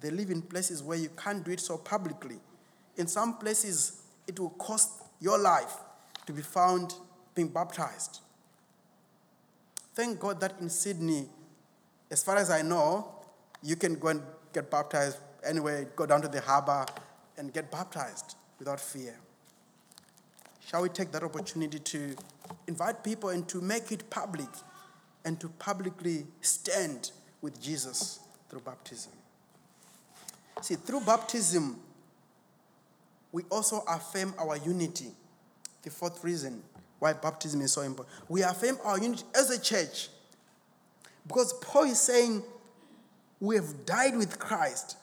they 0.00 0.10
live 0.10 0.30
in 0.30 0.42
places 0.42 0.82
where 0.82 0.98
you 0.98 1.10
can't 1.16 1.44
do 1.44 1.50
it 1.50 1.60
so 1.60 1.76
publicly. 1.76 2.36
In 2.96 3.06
some 3.06 3.38
places, 3.38 4.02
it 4.26 4.38
will 4.38 4.50
cost 4.50 5.02
your 5.20 5.38
life 5.38 5.74
to 6.26 6.32
be 6.32 6.42
found 6.42 6.94
being 7.34 7.48
baptized. 7.48 8.20
Thank 9.94 10.18
God 10.18 10.40
that 10.40 10.54
in 10.60 10.70
Sydney, 10.70 11.26
as 12.10 12.22
far 12.22 12.36
as 12.36 12.50
I 12.50 12.62
know, 12.62 13.14
you 13.62 13.76
can 13.76 13.98
go 13.98 14.08
and 14.08 14.22
get 14.54 14.70
baptized 14.70 15.18
anywhere, 15.44 15.84
go 15.96 16.06
down 16.06 16.22
to 16.22 16.28
the 16.28 16.40
harbor 16.40 16.86
and 17.36 17.52
get 17.52 17.70
baptized 17.70 18.36
without 18.58 18.80
fear. 18.80 19.14
Shall 20.66 20.82
we 20.82 20.88
take 20.88 21.12
that 21.12 21.22
opportunity 21.22 21.78
to 21.78 22.16
invite 22.66 23.04
people 23.04 23.28
and 23.28 23.46
to 23.48 23.60
make 23.60 23.92
it 23.92 24.08
public 24.08 24.48
and 25.24 25.38
to 25.40 25.48
publicly 25.48 26.26
stand 26.40 27.10
with 27.42 27.60
Jesus 27.60 28.20
through 28.48 28.60
baptism? 28.60 29.12
See, 30.62 30.76
through 30.76 31.00
baptism, 31.00 31.78
we 33.32 33.42
also 33.50 33.82
affirm 33.88 34.32
our 34.38 34.56
unity. 34.56 35.10
The 35.82 35.90
fourth 35.90 36.22
reason 36.24 36.62
why 37.00 37.12
baptism 37.12 37.60
is 37.60 37.72
so 37.72 37.82
important. 37.82 38.16
We 38.28 38.42
affirm 38.42 38.78
our 38.84 38.98
unity 38.98 39.24
as 39.34 39.50
a 39.50 39.60
church 39.60 40.08
because 41.26 41.52
Paul 41.54 41.84
is 41.84 42.00
saying 42.00 42.42
we 43.44 43.56
have 43.56 43.84
died 43.84 44.16
with 44.16 44.38
Christ, 44.38 44.96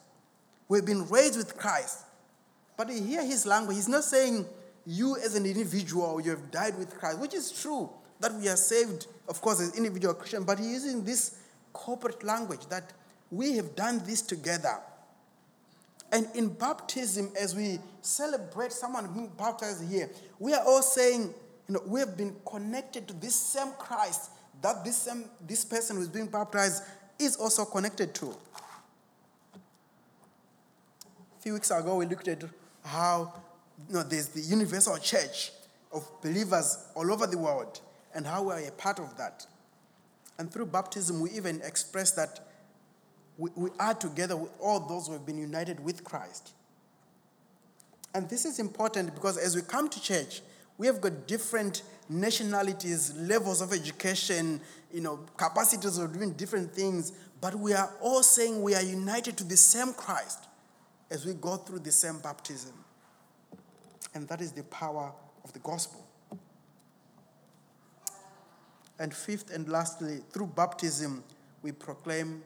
we've 0.68 0.86
been 0.86 1.08
raised 1.08 1.38
with 1.38 1.58
Christ. 1.58 2.00
But 2.78 2.90
you 2.90 3.04
hear 3.04 3.24
his 3.24 3.46
language, 3.46 3.76
he's 3.76 3.90
not 3.90 4.04
saying 4.04 4.46
you 4.86 5.16
as 5.18 5.36
an 5.36 5.46
individual, 5.46 6.20
you 6.20 6.32
have 6.32 6.50
died 6.50 6.78
with 6.78 6.98
Christ, 6.98 7.20
which 7.20 7.34
is 7.34 7.52
true 7.52 7.90
that 8.20 8.34
we 8.34 8.48
are 8.50 8.56
saved, 8.56 9.08
of 9.28 9.42
course, 9.42 9.62
as 9.62 9.76
individual 9.78 10.14
Christian, 10.14 10.44
but 10.44 10.58
he's 10.58 10.86
using 10.86 11.04
this 11.04 11.38
corporate 11.74 12.24
language 12.24 12.66
that 12.70 12.94
we 13.30 13.56
have 13.56 13.76
done 13.76 14.02
this 14.06 14.22
together. 14.22 14.78
And 16.12 16.28
in 16.36 16.50
baptism, 16.50 17.32
as 17.40 17.56
we 17.56 17.80
celebrate 18.02 18.74
someone 18.74 19.14
being 19.14 19.32
baptized 19.38 19.90
here, 19.90 20.10
we 20.40 20.54
are 20.54 20.64
all 20.66 20.82
saying, 20.82 21.34
you 21.68 21.76
know, 21.76 21.82
we 21.86 22.00
have 22.00 22.18
been 22.18 22.36
connected 22.46 23.08
to 23.08 23.14
this 23.14 23.36
same 23.36 23.72
Christ 23.78 24.32
that 24.62 24.84
this 24.84 24.98
same 24.98 25.26
this 25.48 25.66
person 25.66 25.96
who 25.96 26.02
is 26.02 26.10
being 26.10 26.28
baptized 26.28 26.84
is 27.24 27.36
also 27.36 27.66
connected 27.66 28.14
to. 28.16 28.36
A 29.56 31.42
few 31.42 31.54
weeks 31.54 31.72
ago, 31.72 31.96
we 31.98 32.06
looked 32.06 32.28
at 32.28 32.44
how 32.84 33.34
you 33.88 33.96
know, 33.96 34.04
there's 34.04 34.28
the 34.28 34.42
universal 34.42 34.98
church, 34.98 35.52
of 35.94 36.10
believers 36.22 36.86
all 36.96 37.12
over 37.12 37.28
the 37.28 37.38
world 37.38 37.82
and 38.16 38.26
how 38.26 38.44
we 38.44 38.54
are 38.54 38.60
a 38.60 38.72
part 38.72 39.00
of 39.00 39.18
that. 39.18 39.46
And 40.38 40.52
through 40.52 40.68
baptism, 40.68 41.22
we 41.22 41.32
even 41.32 41.62
express 41.62 42.12
that 42.12 42.40
we, 43.38 43.50
we 43.56 43.70
are 43.80 43.94
together 43.94 44.36
with 44.36 44.52
all 44.60 44.80
those 44.80 45.08
who 45.08 45.14
have 45.14 45.26
been 45.26 45.38
united 45.38 45.84
with 45.84 46.04
Christ. 46.04 46.52
And 48.14 48.30
this 48.30 48.46
is 48.46 48.60
important 48.60 49.14
because 49.14 49.38
as 49.38 49.56
we 49.56 49.62
come 49.62 49.90
to 49.90 50.02
church, 50.02 50.42
we 50.78 50.88
have 50.88 51.02
got 51.02 51.28
different 51.28 51.84
nationalities, 52.10 53.14
levels 53.16 53.62
of 53.62 53.72
education, 53.72 54.60
you 54.92 55.02
know, 55.02 55.20
capacities 55.38 55.98
of 55.98 56.14
doing 56.14 56.34
different 56.34 56.74
things, 56.74 57.14
but 57.40 57.56
we 57.56 57.74
are 57.74 57.90
all 58.02 58.24
saying 58.24 58.62
we 58.62 58.76
are 58.76 58.82
united 58.82 59.38
to 59.38 59.44
the 59.44 59.58
same 59.58 59.94
Christ 59.94 60.48
as 61.10 61.26
we 61.26 61.34
go 61.34 61.58
through 61.58 61.80
the 61.80 61.92
same 61.92 62.20
baptism. 62.20 62.74
And 64.14 64.28
that 64.28 64.42
is 64.42 64.52
the 64.52 64.64
power 64.64 65.12
of 65.44 65.54
the 65.54 65.60
gospel. 65.60 66.06
And 69.00 69.14
fifth 69.14 69.52
and 69.52 69.68
lastly, 69.68 70.20
through 70.32 70.48
baptism, 70.48 71.24
we 71.64 71.72
proclaim 71.72 72.44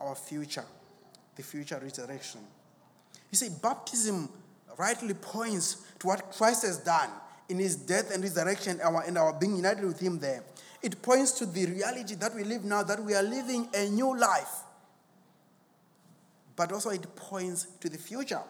our 0.00 0.14
future, 0.14 0.64
the 1.36 1.42
future 1.42 1.78
resurrection. 1.82 2.40
You 3.30 3.36
see, 3.36 3.48
baptism 3.62 4.28
rightly 4.78 5.14
points 5.14 5.84
to 5.98 6.06
what 6.06 6.32
Christ 6.32 6.62
has 6.62 6.78
done 6.78 7.10
in 7.50 7.58
his 7.58 7.76
death 7.76 8.14
and 8.14 8.22
resurrection 8.22 8.80
our, 8.82 9.02
and 9.02 9.18
our 9.18 9.32
being 9.32 9.56
united 9.56 9.84
with 9.84 10.00
him 10.00 10.18
there. 10.18 10.42
It 10.82 11.02
points 11.02 11.32
to 11.32 11.46
the 11.46 11.66
reality 11.66 12.14
that 12.14 12.34
we 12.34 12.44
live 12.44 12.64
now, 12.64 12.82
that 12.82 13.02
we 13.02 13.14
are 13.14 13.22
living 13.22 13.68
a 13.74 13.88
new 13.90 14.16
life. 14.16 14.62
But 16.56 16.72
also, 16.72 16.90
it 16.90 17.14
points 17.16 17.66
to 17.80 17.88
the 17.88 17.98
future. 17.98 18.40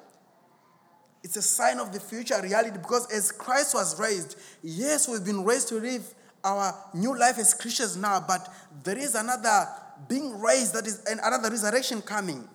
It's 1.22 1.36
a 1.36 1.42
sign 1.42 1.78
of 1.78 1.92
the 1.92 2.00
future 2.00 2.40
reality 2.42 2.78
because 2.78 3.10
as 3.12 3.32
Christ 3.32 3.74
was 3.74 3.98
raised, 3.98 4.36
yes, 4.62 5.08
we've 5.08 5.24
been 5.24 5.44
raised 5.44 5.68
to 5.68 5.76
live 5.76 6.14
our 6.42 6.74
new 6.94 7.18
life 7.18 7.38
as 7.38 7.52
Christians 7.52 7.96
now, 7.96 8.24
but 8.26 8.48
there 8.84 8.96
is 8.96 9.14
another 9.14 9.66
being 10.08 10.40
raised 10.40 10.74
that 10.74 10.86
is 10.86 11.04
another 11.06 11.50
resurrection 11.50 12.00
coming 12.00 12.48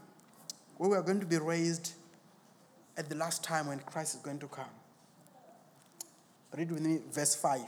where 0.78 0.90
we 0.90 0.98
are 0.98 1.04
going 1.04 1.20
to 1.20 1.26
be 1.26 1.38
raised 1.38 1.94
at 2.98 3.08
the 3.10 3.16
last 3.16 3.44
time 3.44 3.68
when 3.68 3.80
Christ 3.80 4.16
is 4.16 4.22
going 4.22 4.40
to 4.40 4.48
come. 4.48 4.66
Read 6.56 6.72
with 6.72 6.82
me 6.82 7.00
verse 7.12 7.36
5 7.36 7.62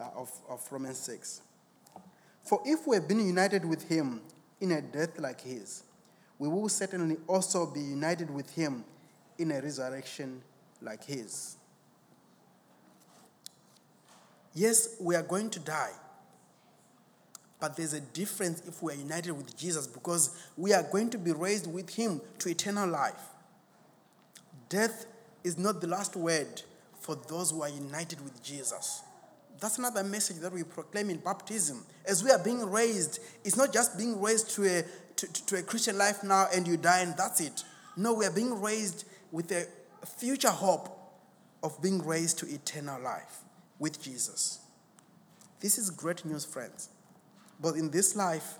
uh, 0.00 0.04
of, 0.16 0.30
of 0.48 0.66
Romans 0.70 0.98
6. 0.98 1.42
For 2.42 2.60
if 2.64 2.86
we 2.86 2.96
have 2.96 3.06
been 3.06 3.24
united 3.24 3.64
with 3.64 3.88
him 3.88 4.20
in 4.60 4.72
a 4.72 4.82
death 4.82 5.18
like 5.18 5.40
his, 5.40 5.84
we 6.38 6.48
will 6.48 6.68
certainly 6.68 7.16
also 7.26 7.66
be 7.66 7.80
united 7.80 8.30
with 8.30 8.52
him 8.54 8.84
in 9.38 9.52
a 9.52 9.60
resurrection 9.60 10.40
like 10.82 11.04
his. 11.04 11.56
Yes, 14.54 14.96
we 15.00 15.14
are 15.14 15.22
going 15.22 15.50
to 15.50 15.60
die. 15.60 15.92
But 17.60 17.76
there's 17.76 17.92
a 17.92 18.00
difference 18.00 18.62
if 18.66 18.82
we 18.82 18.92
are 18.92 18.96
united 18.96 19.32
with 19.32 19.56
Jesus 19.56 19.86
because 19.86 20.36
we 20.56 20.72
are 20.72 20.82
going 20.82 21.10
to 21.10 21.18
be 21.18 21.32
raised 21.32 21.72
with 21.72 21.90
him 21.90 22.20
to 22.38 22.48
eternal 22.48 22.88
life. 22.88 23.28
Death 24.68 25.06
is 25.44 25.58
not 25.58 25.80
the 25.80 25.86
last 25.86 26.16
word 26.16 26.62
for 27.08 27.16
those 27.26 27.52
who 27.52 27.62
are 27.62 27.70
united 27.70 28.20
with 28.22 28.42
Jesus. 28.42 29.02
That's 29.58 29.78
another 29.78 30.04
message 30.04 30.40
that 30.40 30.52
we 30.52 30.62
proclaim 30.62 31.08
in 31.08 31.16
baptism. 31.16 31.82
As 32.04 32.22
we 32.22 32.30
are 32.30 32.38
being 32.38 32.70
raised, 32.70 33.20
it's 33.46 33.56
not 33.56 33.72
just 33.72 33.96
being 33.96 34.20
raised 34.20 34.50
to 34.56 34.64
a, 34.66 34.84
to, 35.16 35.46
to 35.46 35.56
a 35.56 35.62
Christian 35.62 35.96
life 35.96 36.22
now 36.22 36.48
and 36.54 36.68
you 36.68 36.76
die 36.76 37.00
and 37.00 37.16
that's 37.16 37.40
it. 37.40 37.64
No, 37.96 38.12
we 38.12 38.26
are 38.26 38.30
being 38.30 38.60
raised 38.60 39.06
with 39.32 39.50
a 39.52 39.66
future 40.06 40.50
hope 40.50 40.90
of 41.62 41.80
being 41.80 42.04
raised 42.06 42.40
to 42.40 42.46
eternal 42.46 43.00
life 43.00 43.38
with 43.78 44.02
Jesus. 44.02 44.58
This 45.60 45.78
is 45.78 45.88
great 45.88 46.26
news, 46.26 46.44
friends. 46.44 46.90
But 47.58 47.76
in 47.76 47.90
this 47.90 48.16
life, 48.16 48.58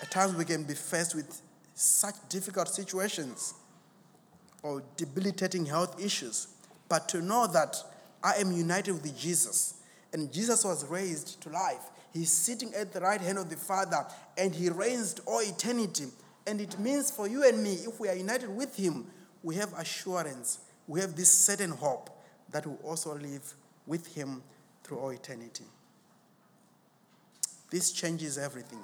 at 0.00 0.08
times 0.12 0.36
we 0.36 0.44
can 0.44 0.62
be 0.62 0.74
faced 0.74 1.16
with 1.16 1.42
such 1.74 2.14
difficult 2.28 2.68
situations 2.68 3.54
or 4.62 4.84
debilitating 4.96 5.66
health 5.66 6.00
issues. 6.00 6.46
But 6.90 7.08
to 7.10 7.22
know 7.22 7.46
that 7.46 7.82
I 8.22 8.34
am 8.34 8.52
united 8.52 8.92
with 8.92 9.16
Jesus 9.16 9.76
and 10.12 10.30
Jesus 10.30 10.64
was 10.64 10.84
raised 10.84 11.40
to 11.42 11.48
life, 11.48 11.88
he's 12.12 12.32
sitting 12.32 12.74
at 12.74 12.92
the 12.92 13.00
right 13.00 13.20
hand 13.20 13.38
of 13.38 13.48
the 13.48 13.56
Father 13.56 14.04
and 14.36 14.52
he 14.52 14.68
reigns 14.68 15.18
all 15.24 15.40
eternity. 15.40 16.06
And 16.46 16.60
it 16.60 16.78
means 16.78 17.10
for 17.10 17.28
you 17.28 17.48
and 17.48 17.62
me, 17.62 17.74
if 17.74 18.00
we 18.00 18.08
are 18.08 18.14
united 18.14 18.50
with 18.50 18.76
him, 18.76 19.06
we 19.42 19.54
have 19.54 19.72
assurance, 19.74 20.58
we 20.88 21.00
have 21.00 21.14
this 21.14 21.30
certain 21.30 21.70
hope 21.70 22.10
that 22.50 22.66
we 22.66 22.74
also 22.82 23.14
live 23.14 23.54
with 23.86 24.12
him 24.14 24.42
through 24.82 24.98
all 24.98 25.10
eternity. 25.10 25.64
This 27.70 27.92
changes 27.92 28.36
everything. 28.36 28.82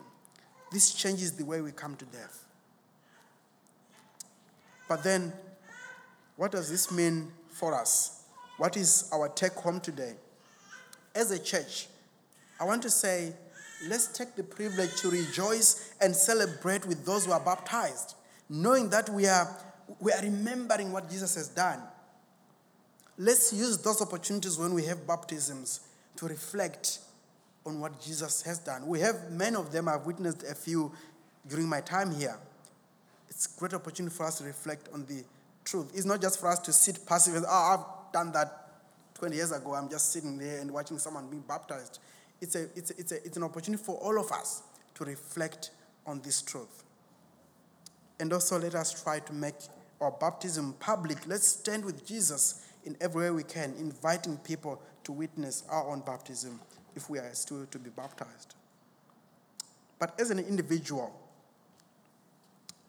This 0.71 0.95
changes 0.95 1.33
the 1.33 1.45
way 1.45 1.61
we 1.61 1.73
come 1.73 1.97
to 1.97 2.05
death. 2.05 2.45
But 4.89 5.03
then, 5.03 5.33
what 6.37 6.53
does 6.53 6.71
this 6.71 6.93
mean 6.93 7.33
for 7.57 7.75
us? 7.75 8.23
What 8.59 8.77
is 8.77 9.09
our 9.13 9.29
take 9.29 9.55
home 9.55 9.81
today? 9.81 10.15
As 11.15 11.31
a 11.31 11.39
church, 11.39 11.89
I 12.61 12.65
want 12.65 12.83
to 12.83 12.91
say, 12.91 13.33
let's 13.89 14.07
take 14.09 14.35
the 14.37 14.43
privilege 14.43 14.95
to 15.01 15.11
rejoice 15.11 15.95
and 16.01 16.15
celebrate 16.15 16.87
with 16.87 17.05
those 17.05 17.27
who 17.27 17.33
are 17.33 17.41
baptized, 17.41 18.15
knowing 18.49 18.91
that 18.91 19.09
we 19.09 19.27
are, 19.27 19.57
we 20.01 20.13
are 20.13 20.23
remembering 20.23 20.93
what 20.93 21.11
Jesus 21.11 21.35
has 21.35 21.49
done. 21.49 21.81
Let's 23.19 23.53
use 23.53 23.79
those 23.79 24.03
opportunities 24.03 24.59
when 24.59 24.75
we 24.75 24.85
have 24.85 25.07
baptisms 25.07 25.81
to 26.17 26.27
reflect 26.27 26.99
on 27.65 27.81
what 27.81 28.01
Jesus 28.01 28.43
has 28.43 28.59
done. 28.59 28.87
We 28.87 29.01
have 29.01 29.31
many 29.31 29.57
of 29.57 29.73
them, 29.73 29.89
I've 29.89 30.07
witnessed 30.07 30.45
a 30.45 30.55
few 30.55 30.93
during 31.49 31.69
my 31.69 31.81
time 31.81 32.15
here. 32.15 32.39
It's 33.29 33.55
a 33.55 33.59
great 33.59 33.75
opportunity 33.75 34.15
for 34.15 34.27
us 34.27 34.39
to 34.39 34.45
reflect 34.45 34.89
on 34.93 35.07
the 35.07 35.25
truth. 35.67 35.93
It's 35.95 36.07
not 36.07 36.23
just 36.23 36.41
for 36.41 36.49
us 36.49 36.59
to 36.61 36.73
sit 36.73 37.01
passive 37.07 37.45
oh, 37.47 37.77
I've 37.79 38.13
done 38.13 38.33
that 38.33 38.71
20 39.15 39.37
years 39.37 39.53
ago. 39.53 39.75
I'm 39.75 39.91
just 39.91 40.13
sitting 40.13 40.39
there 40.39 40.61
and 40.61 40.71
watching 40.71 40.99
someone 40.99 41.29
being 41.29 41.45
baptized. 41.47 41.99
It's, 42.41 42.55
a, 42.55 42.65
it's, 42.75 42.91
a, 42.91 42.99
it's, 42.99 43.13
a, 43.13 43.27
it's 43.27 43.37
an 43.37 43.43
opportunity 43.43 43.83
for 43.83 43.97
all 43.97 44.19
of 44.19 44.31
us 44.33 44.63
to 44.95 45.05
reflect 45.05 45.71
on 46.07 46.21
this 46.23 46.41
truth. 46.41 46.85
And 48.19 48.33
also, 48.33 48.59
let 48.59 48.75
us 48.75 49.03
try 49.03 49.19
to 49.19 49.33
make 49.33 49.55
our 50.01 50.11
baptism 50.11 50.75
public. 50.81 51.27
Let's 51.27 51.47
stand 51.47 51.85
with 51.85 52.07
Jesus 52.07 52.67
in 52.85 52.97
every 53.01 53.25
way 53.25 53.31
we 53.31 53.43
can, 53.43 53.75
inviting 53.79 54.39
people 54.39 54.81
to 55.05 55.13
witness 55.13 55.65
our 55.69 55.91
own 55.91 56.01
baptism 56.01 56.61
if 56.95 57.11
we 57.11 57.19
are 57.19 57.35
still 57.35 57.67
to 57.67 57.79
be 57.79 57.91
baptized. 57.91 58.55
But 59.99 60.19
as 60.21 60.31
an 60.31 60.39
individual, 60.39 61.13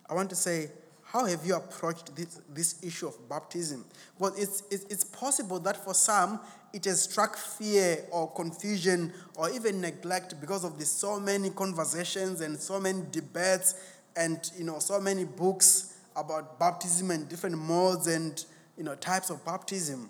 I 0.09 0.13
want 0.13 0.29
to 0.29 0.35
say, 0.35 0.69
how 1.11 1.25
have 1.25 1.45
you 1.45 1.55
approached 1.55 2.13
this, 2.15 2.41
this 2.53 2.83
issue 2.83 3.07
of 3.07 3.29
baptism? 3.29 3.85
Well, 4.19 4.33
it's, 4.37 4.63
it's, 4.69 4.83
it's 4.85 5.05
possible 5.05 5.57
that 5.61 5.77
for 5.77 5.93
some, 5.93 6.41
it 6.73 6.83
has 6.83 7.03
struck 7.03 7.37
fear 7.37 8.05
or 8.11 8.29
confusion 8.33 9.13
or 9.35 9.49
even 9.49 9.79
neglect 9.79 10.39
because 10.41 10.65
of 10.65 10.77
the 10.77 10.83
so 10.83 11.17
many 11.17 11.49
conversations 11.49 12.41
and 12.41 12.59
so 12.59 12.79
many 12.79 13.03
debates 13.09 13.75
and 14.17 14.51
you 14.57 14.65
know 14.65 14.79
so 14.79 14.99
many 14.99 15.23
books 15.23 15.97
about 16.15 16.59
baptism 16.59 17.11
and 17.11 17.29
different 17.29 17.57
modes 17.57 18.07
and 18.07 18.45
you 18.77 18.83
know 18.83 18.95
types 18.95 19.29
of 19.29 19.43
baptism. 19.45 20.09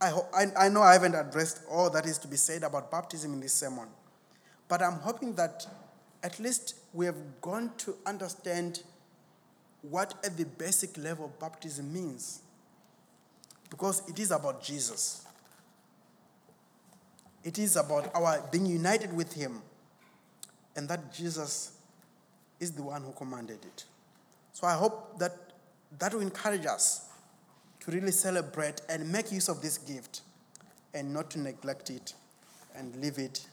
I, 0.00 0.08
ho- 0.08 0.28
I, 0.34 0.46
I 0.66 0.68
know 0.70 0.82
I 0.82 0.94
haven't 0.94 1.14
addressed 1.14 1.60
all 1.70 1.88
that 1.90 2.04
is 2.04 2.18
to 2.18 2.28
be 2.28 2.36
said 2.36 2.64
about 2.64 2.90
baptism 2.90 3.32
in 3.32 3.40
this 3.40 3.52
sermon, 3.52 3.86
but 4.66 4.82
I'm 4.82 4.94
hoping 4.94 5.34
that 5.36 5.66
at 6.22 6.40
least 6.40 6.74
we 6.92 7.06
have 7.06 7.40
gone 7.40 7.70
to 7.78 7.94
understand 8.06 8.82
what 9.82 10.14
at 10.24 10.36
the 10.36 10.44
basic 10.44 10.96
level 10.98 11.32
baptism 11.40 11.92
means. 11.92 12.42
Because 13.68 14.02
it 14.08 14.18
is 14.18 14.30
about 14.30 14.62
Jesus. 14.62 15.24
It 17.44 17.58
is 17.58 17.76
about 17.76 18.14
our 18.14 18.42
being 18.50 18.66
united 18.66 19.14
with 19.14 19.32
Him, 19.32 19.62
and 20.76 20.88
that 20.88 21.12
Jesus 21.12 21.72
is 22.58 22.72
the 22.72 22.82
one 22.82 23.02
who 23.02 23.12
commanded 23.12 23.64
it. 23.64 23.84
So 24.52 24.66
I 24.66 24.74
hope 24.74 25.18
that 25.18 25.32
that 25.98 26.12
will 26.12 26.20
encourage 26.20 26.66
us 26.66 27.08
to 27.80 27.90
really 27.90 28.12
celebrate 28.12 28.82
and 28.88 29.10
make 29.10 29.32
use 29.32 29.48
of 29.48 29.62
this 29.62 29.78
gift 29.78 30.20
and 30.92 31.12
not 31.12 31.30
to 31.30 31.40
neglect 31.40 31.90
it 31.90 32.14
and 32.76 32.94
leave 32.96 33.18
it 33.18 33.46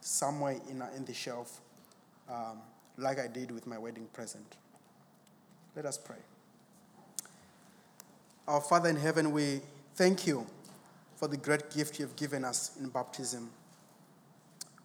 somewhere 0.00 0.58
in, 0.70 0.82
in 0.96 1.04
the 1.04 1.14
shelf 1.14 1.60
um, 2.28 2.58
like 2.96 3.18
I 3.18 3.26
did 3.26 3.50
with 3.50 3.66
my 3.66 3.78
wedding 3.78 4.08
present. 4.12 4.56
Let 5.76 5.84
us 5.84 5.98
pray. 5.98 6.16
Our 8.48 8.62
Father 8.62 8.88
in 8.88 8.96
heaven, 8.96 9.30
we 9.30 9.60
thank 9.94 10.26
you 10.26 10.46
for 11.16 11.28
the 11.28 11.36
great 11.36 11.70
gift 11.70 11.98
you 11.98 12.06
have 12.06 12.16
given 12.16 12.46
us 12.46 12.70
in 12.80 12.88
baptism. 12.88 13.50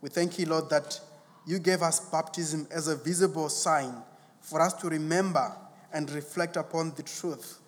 We 0.01 0.09
thank 0.09 0.37
you, 0.37 0.47
Lord, 0.47 0.69
that 0.69 0.99
you 1.47 1.59
gave 1.59 1.81
us 1.81 2.01
baptism 2.01 2.67
as 2.69 2.89
a 2.89 2.97
visible 2.97 3.47
sign 3.47 3.93
for 4.41 4.59
us 4.59 4.73
to 4.73 4.89
remember 4.89 5.53
and 5.93 6.11
reflect 6.11 6.57
upon 6.57 6.91
the 6.97 7.03
truth 7.03 7.59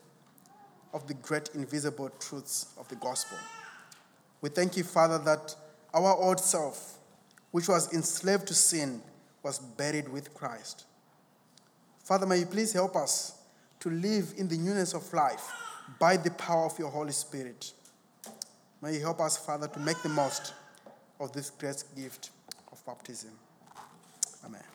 of 0.93 1.07
the 1.07 1.13
great 1.13 1.49
invisible 1.53 2.09
truths 2.19 2.73
of 2.77 2.89
the 2.89 2.95
gospel. 2.95 3.37
We 4.41 4.49
thank 4.49 4.75
you, 4.75 4.83
Father, 4.83 5.17
that 5.19 5.55
our 5.93 6.13
old 6.13 6.41
self, 6.41 6.97
which 7.51 7.69
was 7.69 7.93
enslaved 7.93 8.47
to 8.47 8.53
sin, 8.53 9.01
was 9.43 9.59
buried 9.59 10.09
with 10.09 10.33
Christ. 10.33 10.83
Father, 12.03 12.25
may 12.25 12.39
you 12.39 12.45
please 12.45 12.73
help 12.73 12.95
us 12.95 13.37
to 13.79 13.89
live 13.89 14.33
in 14.37 14.47
the 14.47 14.57
newness 14.57 14.93
of 14.93 15.11
life 15.13 15.49
by 15.99 16.17
the 16.17 16.31
power 16.31 16.65
of 16.65 16.77
your 16.77 16.89
Holy 16.89 17.13
Spirit. 17.13 17.71
May 18.81 18.95
you 18.95 18.99
help 18.99 19.21
us, 19.21 19.37
Father, 19.37 19.67
to 19.69 19.79
make 19.79 20.01
the 20.03 20.09
most 20.09 20.53
of 21.19 21.31
this 21.31 21.49
great 21.49 21.83
gift 21.95 22.31
of 22.71 22.85
baptism. 22.85 23.31
Amen. 24.45 24.72